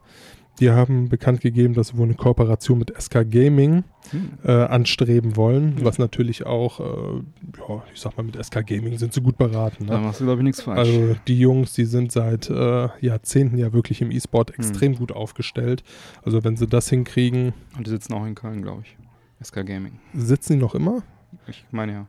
[0.60, 4.30] Die haben bekannt gegeben, dass sie wohl eine Kooperation mit SK Gaming Hm.
[4.44, 5.84] äh, anstreben wollen, Ja.
[5.84, 7.18] was natürlich auch, äh,
[7.58, 9.86] ja, ich sag mal, mit SK Gaming sind sie gut beraten.
[9.86, 10.04] Da Ne?
[10.06, 10.78] machst du, glaube ich, nichts falsch.
[10.78, 14.56] Also die Jungs, die sind seit äh, Jahrzehnten ja wirklich im E-Sport Hm.
[14.64, 15.82] extrem gut aufgestellt.
[16.24, 18.96] Also wenn sie das hinkriegen, Und die sitzen auch in Köln, glaube ich.
[19.44, 19.98] SK Gaming.
[20.14, 21.02] sitzen die noch immer?
[21.48, 22.06] Ich meine ja.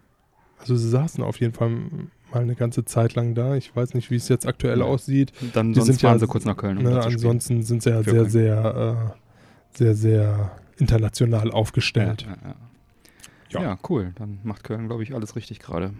[0.59, 1.71] Also sie saßen auf jeden Fall
[2.31, 3.55] mal eine ganze Zeit lang da.
[3.55, 4.85] Ich weiß nicht, wie es jetzt aktuell Ja.
[4.85, 5.31] aussieht.
[5.53, 6.77] Dann Die sind ja- fahren sie kurz nach Köln.
[6.77, 8.29] Um Ne, ansonsten sind sie ja Für sehr, Köln.
[8.29, 9.11] sehr,
[9.73, 12.23] äh, sehr, sehr international aufgestellt.
[12.23, 12.55] Ja, ja, ja.
[13.49, 13.61] Ja.
[13.61, 14.11] ja, cool.
[14.15, 15.93] Dann macht Köln, glaube ich, alles richtig gerade.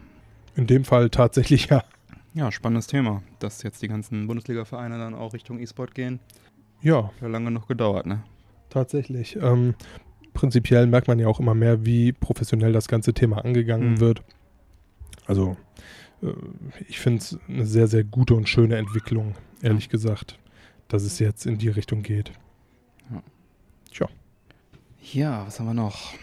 [0.56, 1.84] In dem Fall tatsächlich ja.
[2.34, 6.20] Ja, spannendes Thema, dass jetzt die ganzen Bundesliga-Vereine dann auch Richtung E-Sport gehen.
[6.82, 8.22] Ja, Hat ja lange noch gedauert, ne?
[8.70, 9.38] tatsächlich.
[9.42, 9.76] Ähm,
[10.34, 14.00] prinzipiell merkt man ja auch immer mehr, wie professionell das ganze Thema angegangen Mhm.
[14.02, 14.22] wird.
[15.26, 15.58] Also,
[16.88, 20.40] ich finde es eine sehr, sehr gute und schöne Entwicklung, ehrlich gesagt,
[20.88, 22.32] dass es jetzt in die Richtung geht.
[25.14, 26.14] Ja, was haben wir noch?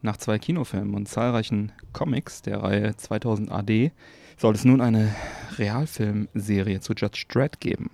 [0.00, 3.92] Nach zwei Kinofilmen und zahlreichen Comics der Reihe 2000 AD
[4.38, 5.14] soll es nun eine
[5.58, 7.90] Realfilmserie zu Judge Dredd geben.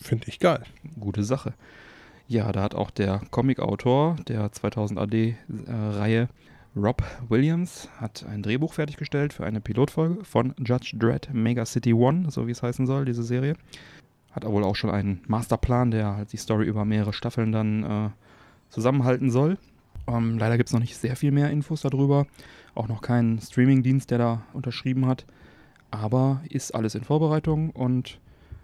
[0.00, 0.62] Finde ich geil.
[1.00, 1.54] Gute Sache.
[2.28, 6.28] Ja, da hat auch der Comicautor der 2000 AD-Reihe
[6.76, 12.30] Rob Williams hat ein Drehbuch fertiggestellt für eine Pilotfolge von Judge Dredd Mega City One,
[12.32, 13.54] so wie es heißen soll, diese Serie.
[14.32, 18.10] Hat wohl auch schon einen Masterplan, der halt die Story über mehrere Staffeln dann äh,
[18.70, 19.56] zusammenhalten soll.
[20.08, 22.26] Ähm, leider gibt es noch nicht sehr viel mehr Infos darüber.
[22.74, 25.26] Auch noch keinen Streamingdienst, der da unterschrieben hat.
[25.92, 28.18] Aber ist alles in Vorbereitung und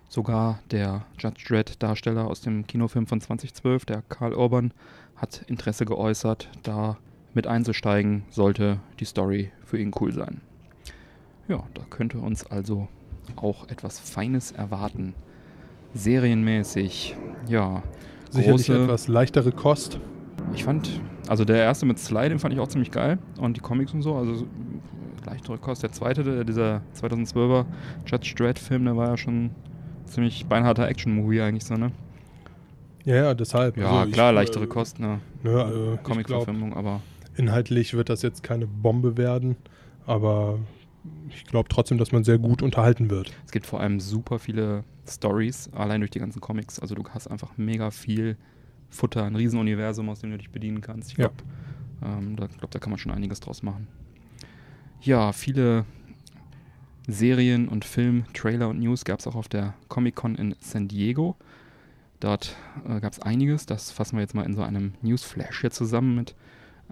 [0.09, 4.73] sogar der Judge Dredd-Darsteller aus dem Kinofilm von 2012, der Karl Urban,
[5.15, 6.97] hat Interesse geäußert, da
[7.35, 10.41] mit einzusteigen, sollte die Story für ihn cool sein.
[11.49, 12.89] Ja, da könnte uns also
[13.37, 15.14] auch etwas Feines erwarten.
[15.95, 17.16] Serienmäßig,
[17.49, 17.83] ja.
[18.31, 19.99] Sicherlich große- etwas leichtere Kost.
[20.55, 23.18] Ich fand, also der erste mit Sly, den fand ich auch ziemlich geil.
[23.39, 24.47] Und die Comics und so, also so,
[25.26, 25.83] leichtere Kost.
[25.83, 27.66] Der zweite, dieser 2012er
[28.07, 29.51] Judge Dredd-Film, der war ja schon
[30.07, 31.93] ziemlich beinharter Action-Movie eigentlich so, ne?
[33.05, 33.76] Ja, ja, deshalb.
[33.76, 35.20] Ja, Also ich, klar, äh, leichtere Kost, ne?
[35.43, 37.01] Ne, also ich Comic-Verfilmung, aber
[37.41, 39.57] inhaltlich wird das jetzt keine Bombe werden,
[40.07, 40.59] aber
[41.30, 43.32] ich glaube trotzdem, dass man sehr gut unterhalten wird.
[43.47, 46.78] es gibt vor allem super viele Stories, allein durch die ganzen Comics.
[46.78, 48.36] Also du hast einfach mega viel
[48.91, 51.12] Futter, ein Riesenuniversum, aus dem du dich bedienen kannst.
[51.12, 51.28] Ich Ja.
[51.28, 51.43] glaube,
[52.03, 53.86] ähm, da, glaub, da kann man schon einiges draus machen.
[55.01, 55.84] Ja, viele
[57.09, 61.36] Serien und Film, Trailer und News gab es auch auf der Comic-Con in San Diego.
[62.20, 62.55] Dort
[62.86, 63.64] äh, gab es einiges.
[63.66, 66.34] Das fassen wir jetzt mal in so einem Newsflash hier zusammen mit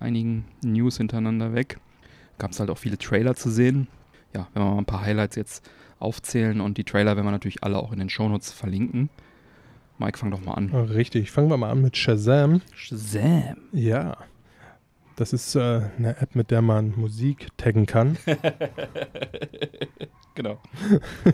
[0.01, 1.79] einigen News hintereinander weg.
[2.39, 3.89] Gab es halt auch viele Trailer zu sehen.
[4.35, 5.69] Ja, wenn wir mal ein paar Highlights jetzt
[5.99, 9.11] aufzählen und die Trailer werden wir natürlich alle auch in den Shownotes verlinken.
[9.99, 10.71] Mike, fang doch mal an.
[10.73, 12.61] Ah, Richtig, fangen wir mal an mit Shazam.
[12.73, 13.57] Shazam.
[13.73, 14.17] Ja,
[15.19, 18.17] das ist äh, eine App, mit der man Musik taggen kann.
[20.37, 20.61] genau.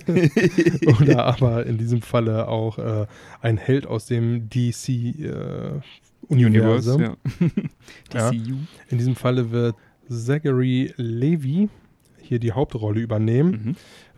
[1.02, 3.06] Oder aber in diesem Falle auch äh,
[3.42, 5.82] ein Held aus dem DC-Universum.
[6.28, 7.16] Universe, ja.
[8.14, 8.30] Ja.
[8.30, 9.76] In diesem Falle wird
[10.08, 11.68] Zachary Levy
[12.20, 13.50] hier die Hauptrolle übernehmen.
[13.50, 13.76] Mhm.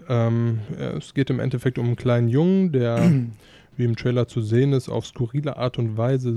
[0.09, 0.59] Ähm,
[0.99, 3.11] es geht im Endeffekt um einen kleinen Jungen, der,
[3.77, 6.33] wie im Trailer zu sehen ist, auf skurrile Art und Weise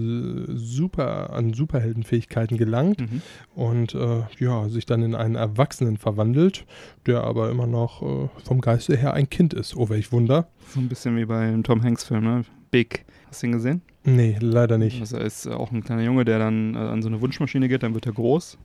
[0.58, 3.22] super an Superheldenfähigkeiten gelangt Mhm.
[3.56, 6.66] und äh, ja, sich dann in einen Erwachsenen verwandelt,
[7.06, 9.76] der aber immer noch äh, vom Geiste her ein Kind ist.
[9.78, 10.48] Oh, welch Wunder.
[10.74, 12.46] So ein bisschen wie beim Tom Hanks-Film, ne?
[12.72, 13.06] Big.
[13.28, 13.82] Hast du ihn gesehen?
[14.16, 15.00] Nee, leider nicht.
[15.00, 17.68] Also er ist äh, auch ein kleiner Junge, der dann äh, an so eine Wunschmaschine
[17.68, 18.58] geht, dann wird er groß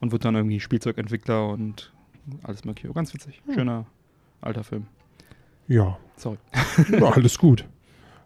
[0.00, 1.92] und wird dann irgendwie Spielzeugentwickler und
[2.42, 2.92] alles mögliche.
[2.92, 3.42] Ganz witzig.
[3.46, 3.54] Hm.
[3.54, 3.86] Schöner
[4.40, 4.86] alter Film.
[5.68, 6.38] Ja, Sorry.
[6.92, 7.64] ja, alles gut.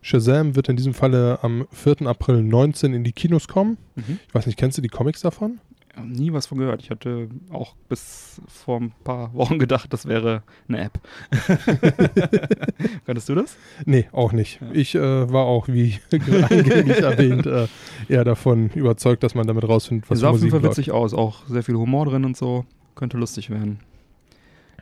[0.00, 2.02] Shazam wird in diesem Falle am 4.
[2.02, 3.78] April 19 in die Kinos kommen.
[3.94, 4.18] Mhm.
[4.28, 5.60] Ich weiß nicht, kennst du die Comics davon?
[5.96, 6.82] Hab nie was von gehört.
[6.82, 11.00] Ich hatte auch bis vor ein paar Wochen gedacht, das wäre eine App.
[13.06, 13.56] Kanntest du das?
[13.84, 14.60] Nee, auch nicht.
[14.60, 14.68] Ja.
[14.72, 17.68] Ich äh, war auch, wie eingängig erwähnt, äh,
[18.08, 20.70] eher davon überzeugt, dass man damit rausfindet, was Die sah für auf jeden Musik Fall
[20.70, 21.14] witzig aus.
[21.14, 22.64] Auch sehr viel Humor drin und so.
[22.94, 23.80] Könnte lustig werden.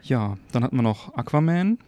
[0.03, 1.79] Ja, dann hatten wir noch Aquaman.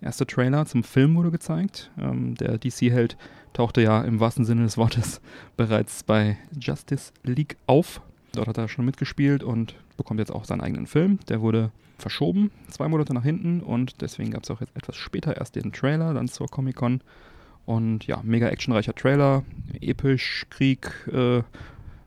[0.00, 1.90] Erster Trailer zum Film wurde gezeigt.
[1.98, 3.16] Ähm, der DC-Held
[3.54, 5.20] tauchte ja im wahrsten Sinne des Wortes
[5.56, 8.02] bereits bei Justice League auf.
[8.34, 11.18] Dort hat er schon mitgespielt und bekommt jetzt auch seinen eigenen Film.
[11.28, 15.36] Der wurde verschoben, zwei Monate nach hinten und deswegen gab es auch jetzt etwas später
[15.36, 17.00] erst den Trailer, dann zur Comic-Con.
[17.66, 19.42] Und ja, mega actionreicher Trailer,
[19.80, 21.42] episch, Krieg, äh,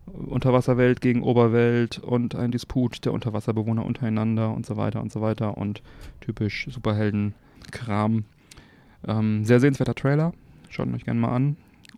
[0.06, 5.58] Unterwasserwelt gegen Oberwelt und ein Disput der Unterwasserbewohner untereinander und so weiter und so weiter
[5.58, 5.82] und
[6.22, 8.24] typisch Superhelden-Kram.
[9.06, 10.34] Ähm, sehr sehenswerter Trailer,
[10.70, 11.58] schaut euch gerne mal an.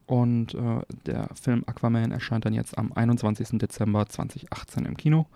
[0.10, 3.60] Und äh, der Film Aquaman erscheint dann jetzt am 21.
[3.60, 5.28] Dezember 2018 im Kino.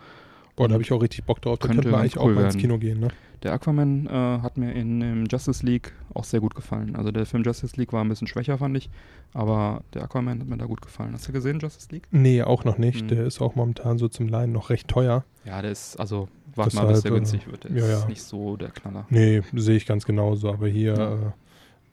[0.56, 1.60] Boah, da habe ich auch richtig Bock drauf.
[1.60, 2.58] Da Könnte man eigentlich cool auch mal ins.
[2.58, 3.10] Kino gehen, ne?
[3.44, 6.96] Der Aquaman äh, hat mir in, im Justice League auch sehr gut gefallen.
[6.96, 8.90] Also der Film Justice League war ein bisschen schwächer, fand ich.
[9.34, 11.14] Aber der Aquaman hat mir da gut gefallen.
[11.14, 12.08] Hast du gesehen, Justice League?
[12.10, 13.04] Nee, auch noch nicht.
[13.04, 13.08] Mhm.
[13.10, 15.24] Der ist auch momentan so zum Leihen noch recht teuer.
[15.46, 17.66] Ja, der ist, also warte mal, bis der äh, günstig wird.
[17.66, 18.08] Der ja, ist ja.
[18.08, 19.06] nicht so der Knaller.
[19.10, 20.52] Nee, sehe ich ganz genauso.
[20.52, 21.14] Aber hier Ja.
[21.14, 21.32] äh,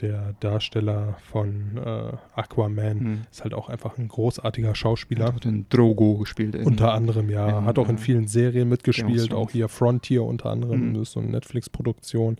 [0.00, 3.20] der Darsteller von äh, Aquaman Hm.
[3.30, 5.34] ist halt auch einfach ein großartiger Schauspieler.
[5.34, 6.54] Hat den Drogo gespielt.
[6.54, 7.58] In, Unter anderem, ja.
[7.58, 9.32] in, Hat auch in äh, vielen Serien mitgespielt.
[9.32, 10.90] Auch hier Frontier unter anderem.
[10.90, 10.94] Mhm.
[10.94, 12.36] Das ist so eine Netflix-Produktion.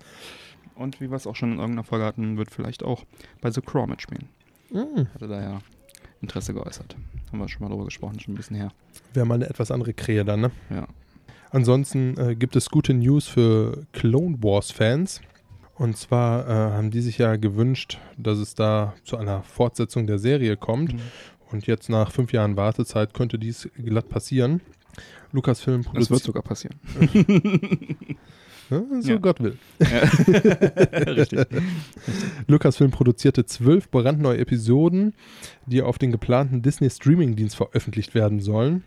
[0.75, 3.05] Und wie wir es auch schon in irgendeiner Folge hatten, wird vielleicht auch
[3.41, 4.29] bei The Crow mitspielen.
[4.73, 5.09] Mhm.
[5.15, 5.59] Hatte da ja
[6.23, 6.97] Interesse geäußert.
[7.31, 8.73] Haben wir schon mal drüber gesprochen, schon ein bisschen her.
[9.13, 10.51] Wäre mal eine etwas andere Krähe dann, ne?
[10.71, 10.87] Ja.
[11.51, 15.21] Ansonsten äh, gibt es gute News für Clone Wars-Fans.
[15.81, 20.19] Und zwar äh, haben die sich ja gewünscht, dass es da zu einer Fortsetzung der
[20.19, 20.93] Serie kommt.
[20.93, 21.01] Mhm.
[21.51, 24.61] Und jetzt nach fünf Jahren Wartezeit könnte dies glatt passieren.
[25.33, 26.23] Lucasfilm Das wird produziert.
[26.23, 26.79] sogar passieren.
[28.69, 29.17] Ja, so Ja.
[29.17, 29.59] Gott will.
[29.81, 31.45] Richtig.
[32.47, 35.15] Lucasfilm produzierte zwölf brandneue Episoden,
[35.67, 38.85] die auf den geplanten Disney-Streaming-Dienst veröffentlicht werden sollen.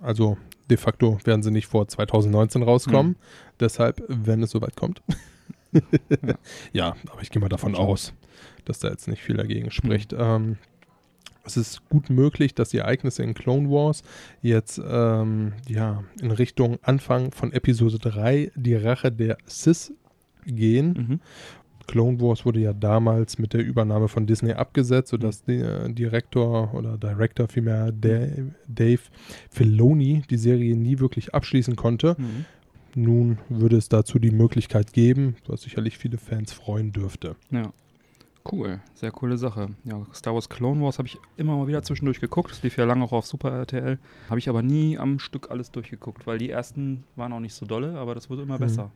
[0.00, 0.38] Also
[0.70, 3.16] de facto werden sie nicht vor 2019 rauskommen.
[3.16, 3.20] Hm.
[3.60, 5.02] Deshalb, wenn es soweit kommt.
[5.72, 6.34] Ja.
[6.72, 8.14] ja, aber ich gehe mal davon aus,
[8.64, 10.14] dass da jetzt nicht viel dagegen spricht.
[10.16, 10.56] Ähm,
[11.44, 14.02] es ist gut möglich, dass die Ereignisse in Clone Wars
[14.42, 19.92] jetzt ähm, ja, in Richtung Anfang von Episode 3, die Rache der Sith,
[20.44, 20.92] gehen.
[20.92, 21.20] Mhm.
[21.86, 26.98] Clone Wars wurde ja damals mit der Übernahme von Disney abgesetzt, sodass der Direktor oder
[26.98, 29.00] Director vielmehr Dave, Dave
[29.50, 32.14] Filoni die Serie nie wirklich abschließen konnte.
[32.18, 32.44] Mhm.
[32.94, 37.36] Nun würde es dazu die Möglichkeit geben, was sicherlich viele Fans freuen dürfte.
[37.50, 37.72] Ja.
[38.50, 39.68] Cool, sehr coole Sache.
[39.84, 42.50] Ja, Star Wars Clone Wars habe ich immer mal wieder zwischendurch geguckt.
[42.50, 43.98] Das lief ja lange auch auf Super RTL.
[44.30, 47.66] Habe ich aber nie am Stück alles durchgeguckt, weil die ersten waren auch nicht so
[47.66, 48.60] dolle, aber das wurde immer Mhm.
[48.60, 48.90] besser.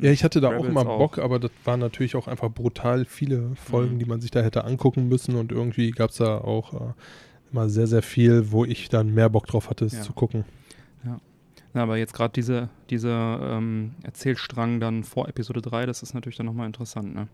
[0.00, 3.04] Ja, ich hatte da auch Rebels immer Bock, aber das waren natürlich auch einfach brutal
[3.04, 3.98] viele Folgen, Mhm.
[3.98, 6.92] die man sich da hätte angucken müssen und irgendwie gab es da auch äh,
[7.50, 10.02] immer sehr, sehr viel, wo ich dann mehr Bock drauf hatte, es Ja.
[10.02, 10.44] zu gucken.
[11.78, 16.36] Ja, aber jetzt gerade diese, dieser ähm, Erzählstrang dann vor Episode 3, das ist natürlich
[16.36, 17.28] dann nochmal interessant, ne?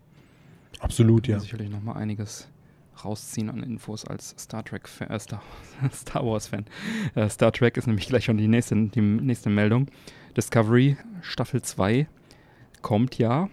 [0.81, 1.39] Absolut, ja.
[1.39, 2.47] sicherlich nochmal einiges
[3.03, 5.41] rausziehen an Infos als Star Trek Fan, äh, Star,
[5.91, 6.65] Star Wars Fan.
[7.15, 9.87] Äh, Star Trek ist nämlich gleich schon die nächste, die nächste Meldung.
[10.37, 12.05] Discovery Staffel 2
[12.83, 13.49] kommt ja.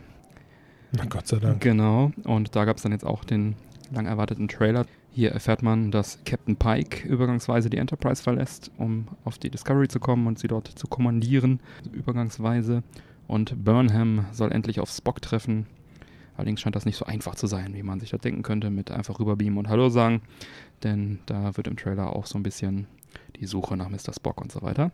[0.90, 1.62] Na Gott sei Dank.
[1.62, 2.12] Genau.
[2.24, 3.56] Und da gab es dann jetzt auch den
[3.90, 4.84] lang erwarteten Trailer.
[5.14, 10.00] Hier erfährt man, dass Captain Pike übergangsweise die Enterprise verlässt, um auf die Discovery zu
[10.00, 11.60] kommen und sie dort zu kommandieren,
[11.92, 12.82] übergangsweise.
[13.28, 15.66] Und Burnham soll endlich auf Spock treffen.
[16.34, 18.90] Allerdings scheint das nicht so einfach zu sein, wie man sich das denken könnte, mit
[18.90, 20.22] einfach rüberbeamen und Hallo sagen.
[20.82, 22.86] Denn da wird im Trailer auch so ein bisschen
[23.36, 24.14] die Suche nach Mr.
[24.14, 24.92] Spock und so weiter.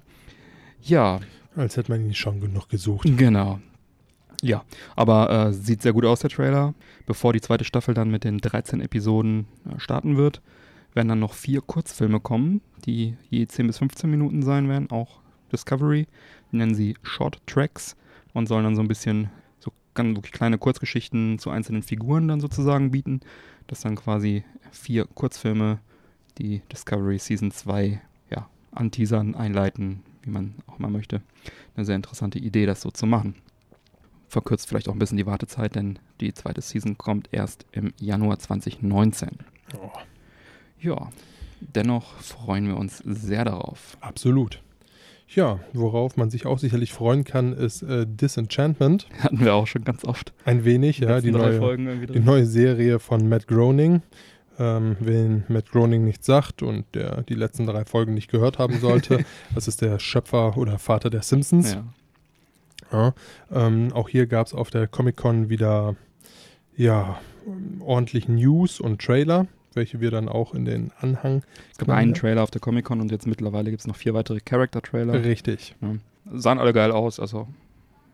[0.83, 1.21] Ja,
[1.55, 3.09] Als hätte man ihn schon genug gesucht.
[3.17, 3.61] Genau.
[4.43, 4.65] Ja,
[4.95, 6.75] aber äh, sieht sehr gut aus, der Trailer.
[7.07, 10.43] Bevor die zweite Staffel dann mit den 13 Episoden äh, starten wird,
[10.95, 15.21] werden dann noch vier Kurzfilme kommen, die je 10 bis 15 Minuten sein werden, auch
[15.53, 16.07] Discovery.
[16.53, 17.97] Die nennen sie Short Tracks
[18.33, 22.41] und sollen dann so ein bisschen so ganz wirklich kleine Kurzgeschichten zu einzelnen Figuren dann
[22.41, 23.21] sozusagen bieten.
[23.67, 25.79] Das dann quasi vier Kurzfilme,
[26.39, 31.23] die Discovery Season 2 ja, anteasern, einleiten, wie man auch mal möchte.
[31.75, 33.35] Eine sehr interessante Idee, das so zu machen.
[34.29, 38.39] Verkürzt vielleicht auch ein bisschen die Wartezeit, denn die zweite Season kommt erst im Januar
[38.39, 39.31] 2019.
[39.75, 39.91] Oh,
[40.81, 41.11] Ja,
[41.61, 43.97] dennoch freuen wir uns sehr darauf.
[44.01, 44.63] absolut.
[45.31, 49.09] Ja, worauf man sich auch sicherlich freuen kann, ist äh, Disenchantment.
[49.21, 50.33] Hatten wir auch schon ganz oft.
[50.47, 51.77] Ein wenig, ja, die neue,
[52.07, 54.01] die neue Serie von Matt Groening.
[54.59, 58.79] Ähm, wen Matt Groening nicht sagt und der die letzten drei Folgen nicht gehört haben
[58.81, 59.25] sollte,
[59.55, 61.75] das ist der Schöpfer oder Vater der Simpsons.
[61.75, 61.85] Ja.
[62.93, 63.15] Ja,
[63.53, 65.97] ähm, auch hier gab es auf der Comic-Con wieder
[66.77, 67.19] ja,
[67.81, 71.43] ordentlich News und Trailer, welche wir dann auch in den Anhang.
[71.73, 74.41] Es gab einen Trailer auf der Comic-Con und jetzt mittlerweile gibt es noch vier weitere
[74.41, 75.25] Character-Trailer.
[75.25, 75.75] Richtig.
[75.81, 75.95] Ja.
[76.33, 77.49] Sahen alle geil aus, also.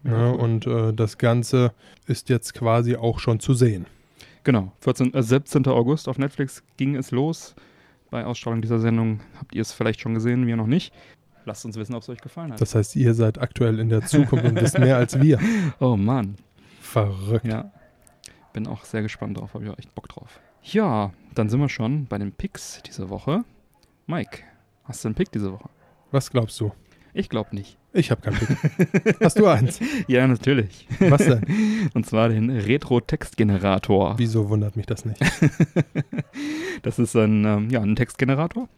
[0.05, 0.41] Ja, cool.
[0.41, 1.73] Und äh, das Ganze
[2.07, 3.87] ist jetzt quasi auch schon zu sehen.
[4.45, 5.67] Genau, 14, äh, 17.
[5.67, 7.55] August auf Netflix ging es los.
[8.11, 10.93] Bei Ausstrahlung dieser Sendung habt ihr es vielleicht schon gesehen, wir noch nicht.
[11.47, 12.61] Lasst uns wissen, ob es euch gefallen hat.
[12.61, 15.39] Das heißt, ihr seid aktuell in der Zukunft und wisst mehr als wir.
[15.81, 16.37] oh Mann.
[16.81, 17.47] Verrückt.
[17.47, 17.71] Ja.
[18.53, 20.41] Bin auch sehr gespannt drauf, habe ich auch echt Bock drauf.
[20.63, 23.45] Ja, dann sind wir schon bei den Picks diese Woche.
[24.07, 24.39] Mike,
[24.85, 25.69] hast du einen Pick diese Woche?
[26.11, 26.73] Was glaubst du?
[27.13, 27.77] Ich glaube nicht.
[27.93, 29.17] Ich habe keinen Pick.
[29.21, 29.79] Hast du eins?
[30.09, 30.89] Ja, natürlich.
[30.99, 31.91] Was denn?
[31.95, 34.19] Und zwar den Retro-Textgenerator.
[34.19, 35.21] Wieso wundert mich das nicht?
[36.83, 38.69] Das ist ein, ähm, ja, ein Textgenerator.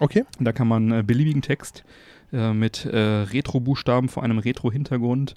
[0.00, 0.24] Okay.
[0.40, 1.84] Da kann man äh, beliebigen Text
[2.32, 5.34] äh, mit äh, Retro-Buchstaben vor einem Retro-Hintergrund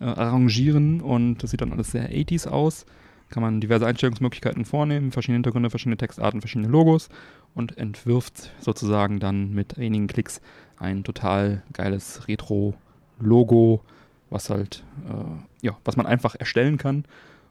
[0.00, 2.86] äh, arrangieren und das sieht dann alles sehr 80s aus.
[3.28, 7.08] Kann man diverse Einstellungsmöglichkeiten vornehmen, verschiedene Hintergründe, verschiedene Textarten, verschiedene Logos
[7.54, 10.40] und entwirft sozusagen dann mit einigen Klicks
[10.78, 13.82] ein total geiles Retro-Logo,
[14.30, 17.04] was halt, äh, ja, was man einfach erstellen kann.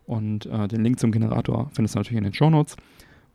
[0.05, 2.77] Und äh, den Link zum Generator findest du natürlich in den Shownotes.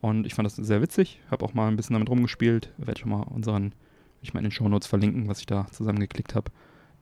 [0.01, 2.73] Und ich fand das sehr witzig, habe auch mal ein bisschen damit rumgespielt.
[2.79, 3.73] Werde ich mal unseren,
[4.23, 6.51] ich mal in den Shownotes verlinken, was ich da zusammengeklickt habe.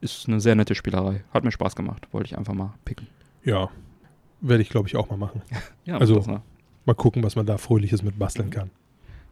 [0.01, 1.25] Ist eine sehr nette Spielerei.
[1.33, 2.09] Hat mir Spaß gemacht.
[2.13, 3.07] Wollte ich einfach mal picken.
[3.45, 3.69] Ja.
[4.41, 5.43] Werde ich, glaube ich, auch mal machen.
[5.85, 6.43] Ja, Also- das, ne?
[6.85, 8.71] Mal gucken, was man da Fröhliches mit basteln kann.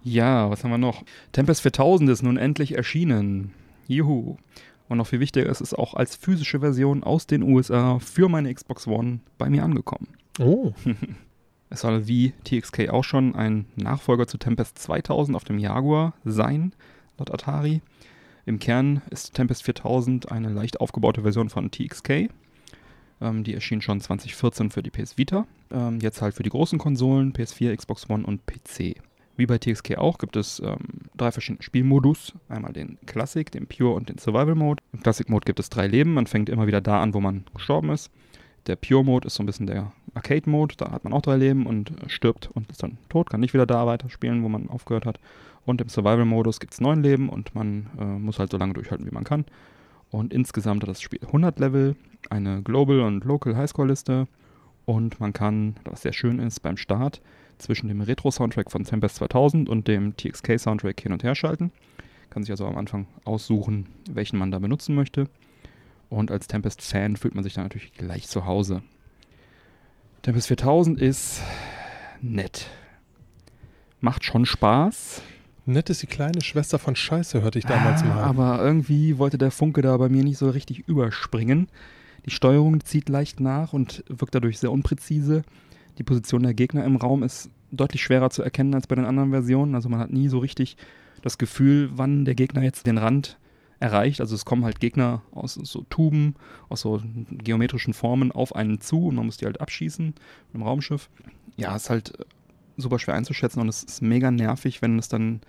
[0.02, 1.04] Ja, was haben wir noch?
[1.32, 3.52] Tempest 4000 ist nun endlich erschienen.
[3.86, 4.36] Juhu.
[4.88, 8.28] Und noch viel wichtiger ist, es ist auch als physische Version aus den USA für
[8.28, 10.08] meine Xbox One bei mir angekommen.
[10.40, 10.72] Oh,
[11.70, 16.72] Es soll wie TXK auch schon ein Nachfolger zu Tempest 2000 auf dem Jaguar sein,
[17.18, 17.80] laut Atari.
[18.46, 22.28] Im Kern ist Tempest 4000 eine leicht aufgebaute Version von TXK.
[23.20, 25.46] Ähm, die erschien schon 2014 für die PS Vita.
[25.70, 28.96] Ähm, jetzt halt für die großen Konsolen, PS4, Xbox One und PC.
[29.36, 30.78] Wie bei TXK auch gibt es ähm,
[31.16, 32.34] drei verschiedene Spielmodus.
[32.48, 34.82] Einmal den Classic, den Pure und den Survival Mode.
[34.92, 36.14] Im Classic Mode gibt es drei Leben.
[36.14, 38.10] Man fängt immer wieder da an, wo man gestorben ist.
[38.66, 40.74] Der Pure Mode ist so ein bisschen der Arcade Mode.
[40.76, 43.30] Da hat man auch drei Leben und äh, stirbt und ist dann tot.
[43.30, 45.18] Kann nicht wieder da weiterspielen, wo man aufgehört hat.
[45.66, 48.74] Und im Survival Modus gibt es neun Leben und man äh, muss halt so lange
[48.74, 49.44] durchhalten, wie man kann.
[50.10, 51.96] Und insgesamt hat das Spiel 100 Level,
[52.30, 54.28] eine Global und Local Highscore-Liste.
[54.84, 57.22] Und man kann, was sehr schön ist, beim Start
[57.58, 61.72] zwischen dem Retro-Soundtrack von Tempest 2000 und dem TXK-Soundtrack hin und her schalten.
[62.30, 65.28] Kann sich also am Anfang aussuchen, welchen man da benutzen möchte.
[66.10, 68.82] Und als Tempest-Fan fühlt man sich dann natürlich gleich zu Hause.
[70.24, 71.42] Tempest 4000 ist
[72.22, 72.70] nett.
[74.00, 75.20] Macht schon Spaß.
[75.66, 78.22] nett ist die kleine Schwester von Scheiße, hörte ich damals Ah, mal.
[78.22, 81.68] Aber irgendwie wollte der Funke da bei mir nicht so richtig überspringen.
[82.24, 85.42] Die Steuerung zieht leicht nach und wirkt dadurch sehr unpräzise.
[85.98, 89.30] Die Position der Gegner im Raum ist deutlich schwerer zu erkennen als bei den anderen
[89.30, 89.74] Versionen.
[89.74, 90.78] Also man hat nie so richtig
[91.20, 93.36] das Gefühl, wann der Gegner jetzt den Rand
[93.84, 94.20] erreicht.
[94.20, 96.34] Also es kommen halt Gegner aus so Tuben,
[96.68, 100.62] aus so geometrischen Formen auf einen zu und man muss die halt abschießen mit dem
[100.62, 101.10] Raumschiff.
[101.56, 102.24] Ja, ist halt äh,
[102.78, 105.40] super schwer einzuschätzen und es ist mega nervig, wenn es dann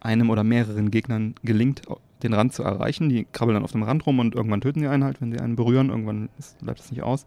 [0.00, 1.82] einem oder mehreren Gegnern gelingt,
[2.22, 3.08] den Rand zu erreichen.
[3.08, 5.38] Die krabbeln dann auf dem Rand rum und irgendwann töten die einen halt, wenn sie
[5.38, 5.88] einen berühren.
[5.88, 7.26] Irgendwann ist, bleibt es nicht aus.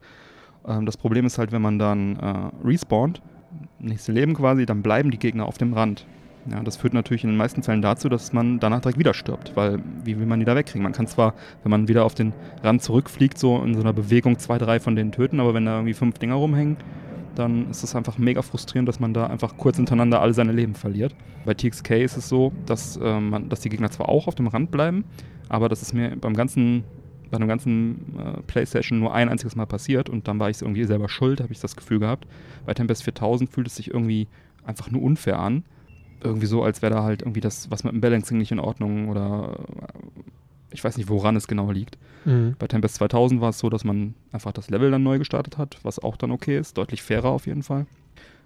[0.67, 3.21] Ähm, das Problem ist halt, wenn man dann äh, respawnt,
[3.79, 6.05] nächste Leben quasi, dann bleiben die Gegner auf dem Rand.
[6.49, 9.51] Ja, das führt natürlich in den meisten Fällen dazu, dass man danach direkt wieder stirbt,
[9.55, 10.83] weil wie will man die da wegkriegen?
[10.83, 11.33] Man kann zwar,
[11.63, 12.33] wenn man wieder auf den
[12.63, 15.75] Rand zurückfliegt, so in so einer Bewegung zwei, drei von denen töten, aber wenn da
[15.75, 16.77] irgendwie fünf Dinger rumhängen,
[17.35, 20.73] dann ist es einfach mega frustrierend, dass man da einfach kurz hintereinander alle seine Leben
[20.73, 21.15] verliert.
[21.45, 24.47] Bei TXK ist es so, dass, äh, man, dass die Gegner zwar auch auf dem
[24.47, 25.03] Rand bleiben,
[25.49, 26.83] aber das ist mir beim ganzen,
[27.29, 30.85] bei einem ganzen äh, Playstation nur ein einziges Mal passiert und dann war ich irgendwie
[30.85, 32.25] selber schuld, habe ich das Gefühl gehabt.
[32.65, 34.27] Bei Tempest 4000 fühlt es sich irgendwie
[34.65, 35.63] einfach nur unfair an.
[36.21, 39.09] Irgendwie so, als wäre da halt irgendwie das, was mit dem Balancing nicht in Ordnung
[39.09, 40.21] oder äh,
[40.71, 41.97] ich weiß nicht, woran es genau liegt.
[42.25, 42.55] Mhm.
[42.59, 45.77] Bei Tempest 2000 war es so, dass man einfach das Level dann neu gestartet hat,
[45.83, 47.85] was auch dann okay ist, deutlich fairer auf jeden Fall.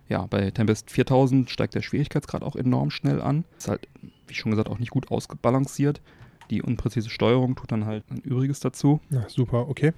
[0.08, 3.46] Ja, bei Tempest 4000 steigt der Schwierigkeitsgrad auch enorm schnell an.
[3.58, 3.88] Ist halt,
[4.28, 6.02] wie schon gesagt, auch nicht gut ausgebalanciert.
[6.50, 9.00] Die unpräzise Steuerung tut dann halt ein Übriges dazu.
[9.10, 9.94] Ja, super, okay.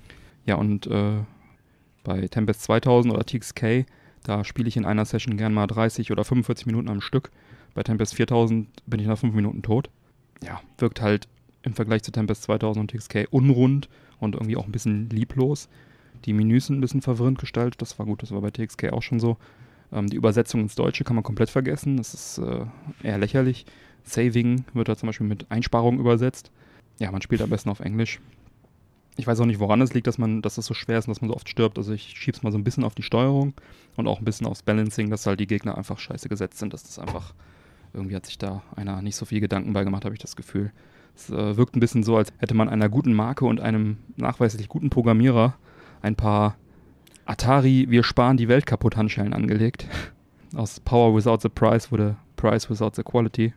[0.46, 1.24] Ja, und äh,
[2.04, 3.86] bei Tempest 2000 oder TXK,
[4.24, 7.32] da spiele ich in einer Session gern mal 30 oder 45 Minuten am Stück.
[7.74, 9.90] Bei Tempest 4000 bin ich nach 5 Minuten tot.
[10.44, 11.28] Ja, wirkt halt
[11.64, 15.70] im Vergleich zu Tempest 2000 und TXK unrund und irgendwie auch ein bisschen lieblos.
[16.26, 19.02] Die Menüs sind ein bisschen verwirrend gestaltet, das war gut, das war bei TXK auch
[19.02, 19.38] schon so.
[19.92, 22.66] Ähm, die Übersetzung ins Deutsche kann man komplett vergessen, das ist äh,
[23.04, 23.66] eher lächerlich.
[24.04, 26.52] Saving wird da zum Beispiel mit Einsparung übersetzt.
[27.00, 28.20] Ja, man spielt am besten auf Englisch.
[29.16, 31.12] Ich weiß auch nicht, woran es liegt, dass man, dass das so schwer ist und
[31.12, 31.78] dass man so oft stirbt.
[31.78, 33.54] Also ich schieb's mal so ein bisschen auf die Steuerung
[33.96, 36.84] und auch ein bisschen aufs Balancing, dass halt die Gegner einfach scheiße gesetzt sind, dass
[36.84, 37.34] das einfach,
[37.94, 40.72] irgendwie hat sich da einer nicht so viel Gedanken bei gemacht, habe ich das Gefühl.
[41.16, 44.68] Es äh, wirkt ein bisschen so, als hätte man einer guten Marke und einem nachweislich
[44.68, 45.56] guten Programmierer
[46.02, 46.56] ein paar
[47.26, 49.88] Atari, wir sparen die Welt kaputt Handschellen angelegt.
[50.56, 53.54] Aus Power without the price wurde Price without the quality.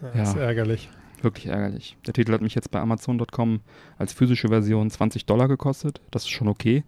[0.00, 0.22] Das Ja.
[0.24, 0.90] ist ärgerlich.
[1.22, 1.96] Wirklich ärgerlich.
[2.06, 3.60] Der Titel hat mich jetzt bei Amazon.com
[3.98, 6.00] als physische Version 20 Dollar gekostet.
[6.10, 6.84] Das ist schon okay.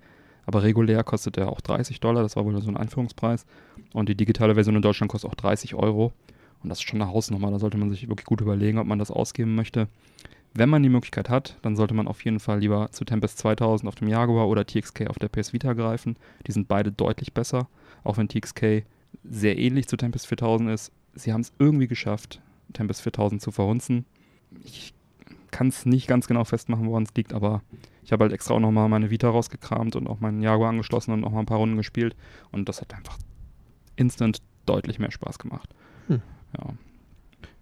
[0.48, 2.22] Aber regulär kostet er auch 30 Dollar.
[2.22, 3.44] Das war wohl so ein Einführungspreis.
[3.92, 6.14] Und die digitale Version in Deutschland kostet auch 30 Euro.
[6.62, 7.50] Und das ist schon eine Hausnummer.
[7.50, 9.88] Da sollte man sich wirklich gut überlegen, ob man das ausgeben möchte.
[10.54, 13.88] Wenn man die Möglichkeit hat, dann sollte man auf jeden Fall lieber zu Tempest 2000
[13.88, 16.16] auf dem Jaguar oder TXK auf der PS Vita greifen.
[16.46, 17.68] Die sind beide deutlich besser,
[18.02, 18.86] auch wenn TXK
[19.24, 20.92] sehr ähnlich zu Tempest 4000 ist.
[21.12, 22.40] Sie haben es irgendwie geschafft,
[22.72, 24.06] Tempest 4000 zu verhunzen.
[24.64, 24.94] Ich
[25.50, 27.60] kann es nicht ganz genau festmachen, woran es liegt, aber
[28.08, 31.20] ich habe halt extra auch nochmal meine Vita rausgekramt und auch meinen Jaguar angeschlossen und
[31.20, 32.16] nochmal ein paar Runden gespielt.
[32.50, 33.18] Und das hat einfach
[33.96, 35.74] instant deutlich mehr Spaß gemacht.
[36.06, 36.22] Hm.
[36.56, 36.72] Ja.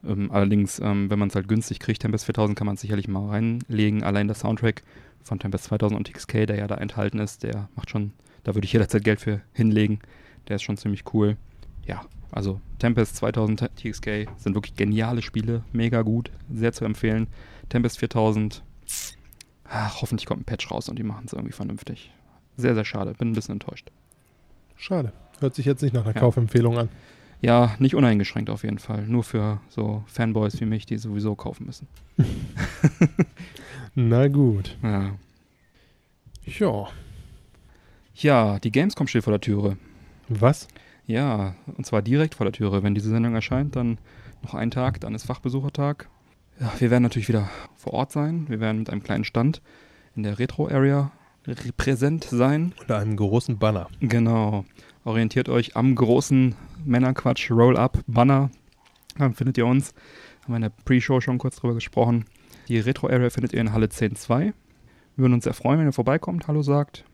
[0.08, 3.28] Ähm, allerdings, ähm, wenn man es halt günstig kriegt, Tempest 4000 kann man sicherlich mal
[3.28, 4.04] reinlegen.
[4.04, 4.84] Allein der Soundtrack
[5.24, 8.12] von Tempest 2000 und TXK, der ja da enthalten ist, der macht schon,
[8.44, 9.98] da würde ich jederzeit Geld für hinlegen.
[10.46, 11.36] Der ist schon ziemlich cool.
[11.88, 17.26] Ja, also Tempest 2000 TXK sind wirklich geniale Spiele, mega gut, sehr zu empfehlen.
[17.68, 18.62] Tempest 4000,
[19.70, 22.10] ach, hoffentlich kommt ein Patch raus und die machen es irgendwie vernünftig.
[22.56, 23.90] Sehr, sehr schade, bin ein bisschen enttäuscht.
[24.76, 25.12] Schade.
[25.40, 26.20] Hört sich jetzt nicht nach einer Ja.
[26.20, 26.88] Kaufempfehlung an.
[27.42, 29.06] Ja, nicht uneingeschränkt auf jeden Fall.
[29.06, 31.86] Nur für so Fanboys wie mich, die sowieso kaufen müssen.
[33.94, 34.76] Na gut.
[34.82, 35.14] Ja.
[36.44, 36.88] Ja.
[38.14, 39.76] Ja, die Gamescom steht vor der Türe.
[40.28, 40.68] Was?
[41.06, 42.82] Ja, und zwar direkt vor der Türe.
[42.82, 43.98] Wenn diese Sendung erscheint, dann
[44.42, 46.08] noch ein Tag, dann ist Fachbesuchertag.
[46.58, 48.46] Ja, wir werden natürlich wieder vor Ort sein.
[48.48, 49.60] Wir werden mit einem kleinen Stand
[50.14, 51.12] in der Retro-Area
[51.76, 52.72] präsent sein.
[52.80, 53.88] Unter einem großen Banner.
[54.00, 54.64] Genau.
[55.04, 56.54] Orientiert euch am großen
[56.84, 58.50] Männerquatsch Roll-Up-Banner.
[59.18, 59.94] Dann findet ihr uns.
[60.42, 62.24] Haben wir in der Pre-Show schon kurz drüber gesprochen.
[62.68, 64.40] Die Retro-Area findet ihr in Halle 10.2.
[64.40, 64.52] Wir
[65.16, 67.04] würden uns sehr freuen, wenn ihr vorbeikommt, Hallo sagt.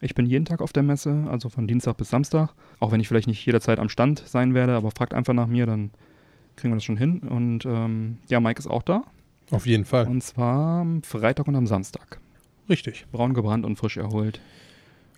[0.00, 2.54] Ich bin jeden Tag auf der Messe, also von Dienstag bis Samstag.
[2.80, 5.66] Auch wenn ich vielleicht nicht jederzeit am Stand sein werde, aber fragt einfach nach mir,
[5.66, 5.90] dann
[6.56, 7.20] kriegen wir das schon hin.
[7.20, 9.02] Und ähm, ja, Mike ist auch da.
[9.50, 10.06] Auf jeden Fall.
[10.06, 12.20] Und zwar am Freitag und am Samstag.
[12.68, 13.06] Richtig.
[13.12, 14.40] Braun gebrannt und frisch erholt.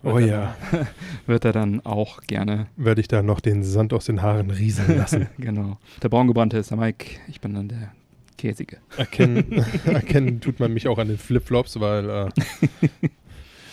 [0.03, 0.57] Oh Wird er ja.
[0.73, 0.87] dann-
[1.27, 4.99] Wird er dann auch gerne Werde ich da noch den Sand aus den Haaren rieseln
[4.99, 5.29] lassen.
[5.39, 5.79] genau.
[6.03, 7.93] Der braungebrannte ist der Mike, ich bin dann der
[8.37, 8.79] Käsige.
[8.97, 12.29] Erkennen, erkennen tut man mich auch an den Flipflops, weil äh,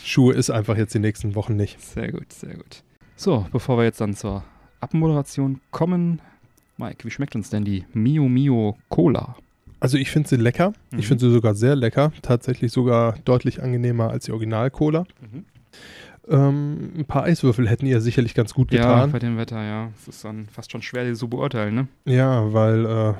[0.03, 1.81] Schuhe ist einfach jetzt die nächsten Wochen nicht.
[1.81, 2.83] Sehr gut, sehr gut.
[3.15, 4.43] So, bevor wir jetzt dann zur
[4.79, 6.21] Abmoderation kommen,
[6.77, 9.35] Mike, wie schmeckt uns denn die Mio Mio Cola?
[9.79, 10.73] Also ich finde sie lecker.
[10.91, 10.99] Mhm.
[10.99, 12.11] Ich finde sie sogar sehr lecker.
[12.21, 15.05] Tatsächlich sogar deutlich angenehmer als die Original-Cola.
[16.29, 19.11] Ähm, ein paar Eiswürfel hätten ihr sicherlich ganz gut Ja, getan.
[19.11, 19.89] bei dem Wetter, ja.
[19.99, 21.87] Es ist dann fast schon schwer, die zu beurteilen, ne?
[22.05, 23.15] Ja, weil äh, ja,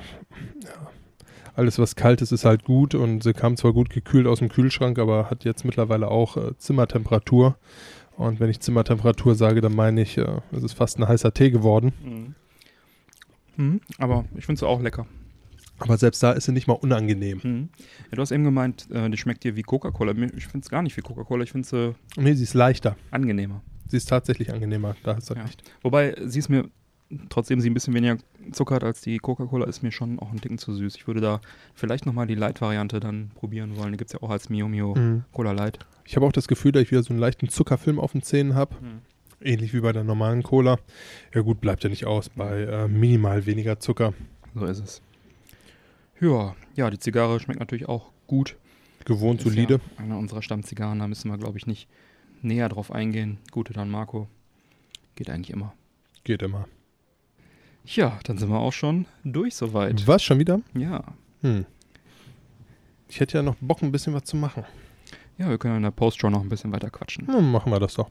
[1.55, 4.49] alles, was kalt ist, ist halt gut und sie kam zwar gut gekühlt aus dem
[4.49, 7.55] Kühlschrank, aber hat jetzt mittlerweile auch äh, Zimmertemperatur.
[8.17, 11.49] Und wenn ich Zimmertemperatur sage, dann meine ich, äh, es ist fast ein heißer Tee
[11.49, 11.93] geworden.
[12.05, 12.35] Mhm.
[13.97, 15.05] Aber ich finde sie auch lecker.
[15.79, 17.39] Aber selbst da ist sie nicht mal unangenehm.
[17.43, 17.69] Mhm.
[18.11, 20.11] Ja, du hast eben gemeint, äh, die schmeckt dir wie Coca-Cola.
[20.35, 22.95] Ich finde es gar nicht wie Coca-Cola, ich finde sie Nee, sie ist leichter.
[23.09, 23.61] angenehmer.
[23.87, 24.95] Sie ist tatsächlich angenehmer.
[25.03, 25.41] Da hast du Ja.
[25.43, 25.63] recht.
[25.81, 26.69] Wobei, sie ist mir,
[27.29, 28.17] trotzdem sie ein bisschen weniger
[28.51, 30.95] Zucker hat als die Coca-Cola, ist mir schon auch ein Ticken zu süß.
[30.95, 31.41] Ich würde da
[31.73, 33.91] vielleicht nochmal die Light-Variante dann probieren wollen.
[33.91, 35.23] Die gibt es ja auch als Mio Mio Mhm.
[35.33, 35.79] Cola Light.
[36.05, 38.53] Ich habe auch das Gefühl, dass ich wieder so einen leichten Zuckerfilm auf den Zähnen
[38.55, 38.75] habe.
[39.43, 40.77] Ähnlich wie bei der normalen Cola.
[41.33, 42.29] Ja gut, bleibt ja nicht aus.
[42.29, 44.13] Bei äh, minimal weniger Zucker.
[44.53, 45.01] So ist es.
[46.19, 48.55] Ja, ja, die Zigarre schmeckt natürlich auch gut.
[49.05, 49.81] Gewohnt Ist solide.
[49.97, 51.87] Ja eine unserer Stammzigarren, da müssen wir, glaube ich, nicht
[52.41, 53.39] näher drauf eingehen.
[53.51, 54.27] Gute dann Marco.
[55.15, 55.73] Geht eigentlich immer.
[56.23, 56.67] Geht immer.
[57.85, 60.05] Ja, dann sind wir auch schon durch soweit.
[60.07, 60.61] Was, schon wieder?
[60.75, 61.03] Ja.
[61.41, 61.65] Hm.
[63.09, 64.63] Ich hätte ja noch Bock, ein bisschen was zu machen.
[65.37, 67.27] Ja, wir können in der Postshow noch ein bisschen weiter quatschen.
[67.27, 68.09] Hm, machen wir das doch.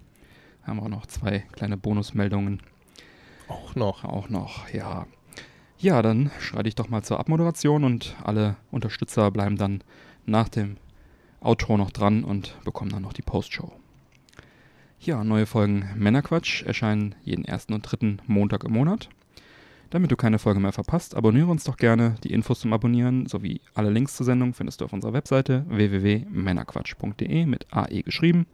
[0.62, 2.60] Haben wir auch noch zwei kleine Bonusmeldungen.
[3.48, 4.04] Auch noch.
[4.04, 5.06] Auch noch, ja.
[5.78, 9.82] Ja, dann schreite ich doch mal zur Abmoderation und alle Unterstützer bleiben dann
[10.26, 10.76] nach dem
[11.40, 13.72] Outro noch dran und bekommen dann noch die Postshow.
[14.98, 19.08] Ja, neue Folgen Männerquatsch erscheinen jeden ersten und dritten Montag im Monat.
[19.88, 22.16] Damit du keine Folge mehr verpasst, abonniere uns doch gerne.
[22.22, 27.46] Die Infos zum Abonnieren sowie alle Links zur Sendung findest du auf unserer Webseite www.männerquatsch.de
[27.46, 28.46] mit AE geschrieben.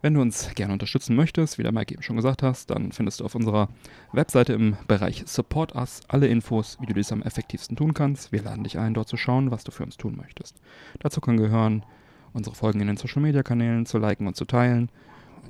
[0.00, 3.18] Wenn du uns gerne unterstützen möchtest, wie der Mike eben schon gesagt hast, dann findest
[3.18, 3.68] du auf unserer
[4.12, 8.30] Webseite im Bereich Support Us alle Infos, wie du dies am effektivsten tun kannst.
[8.30, 10.60] Wir laden dich ein, dort zu schauen, was du für uns tun möchtest.
[11.00, 11.84] Dazu können gehören,
[12.32, 14.88] unsere Folgen in den Social Media Kanälen zu liken und zu teilen.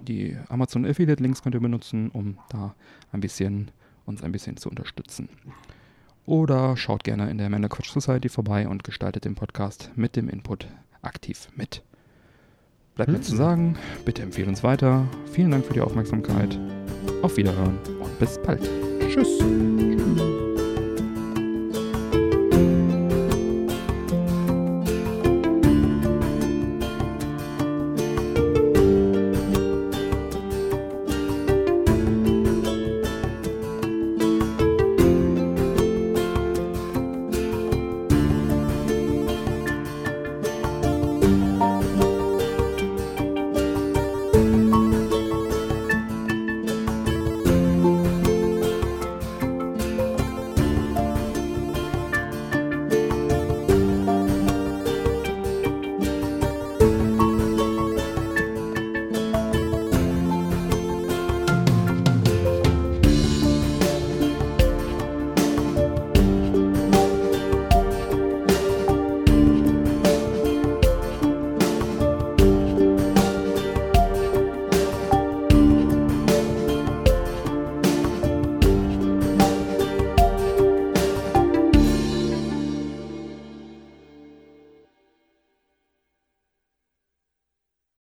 [0.00, 2.74] Die Amazon Affiliate Links könnt ihr benutzen, um da
[3.12, 3.70] ein bisschen
[4.06, 5.28] uns ein bisschen zu unterstützen.
[6.24, 10.30] Oder schaut gerne in der Männer Quatsch Society vorbei und gestaltet den Podcast mit dem
[10.30, 10.68] Input
[11.02, 11.82] aktiv mit.
[12.98, 13.22] Bleibt mir Hm.
[13.22, 15.06] zu sagen, bitte empfehle uns weiter.
[15.30, 16.58] Vielen Dank für die Aufmerksamkeit.
[17.22, 18.68] Auf Wiederhören und bis bald.
[19.08, 19.38] Tschüss.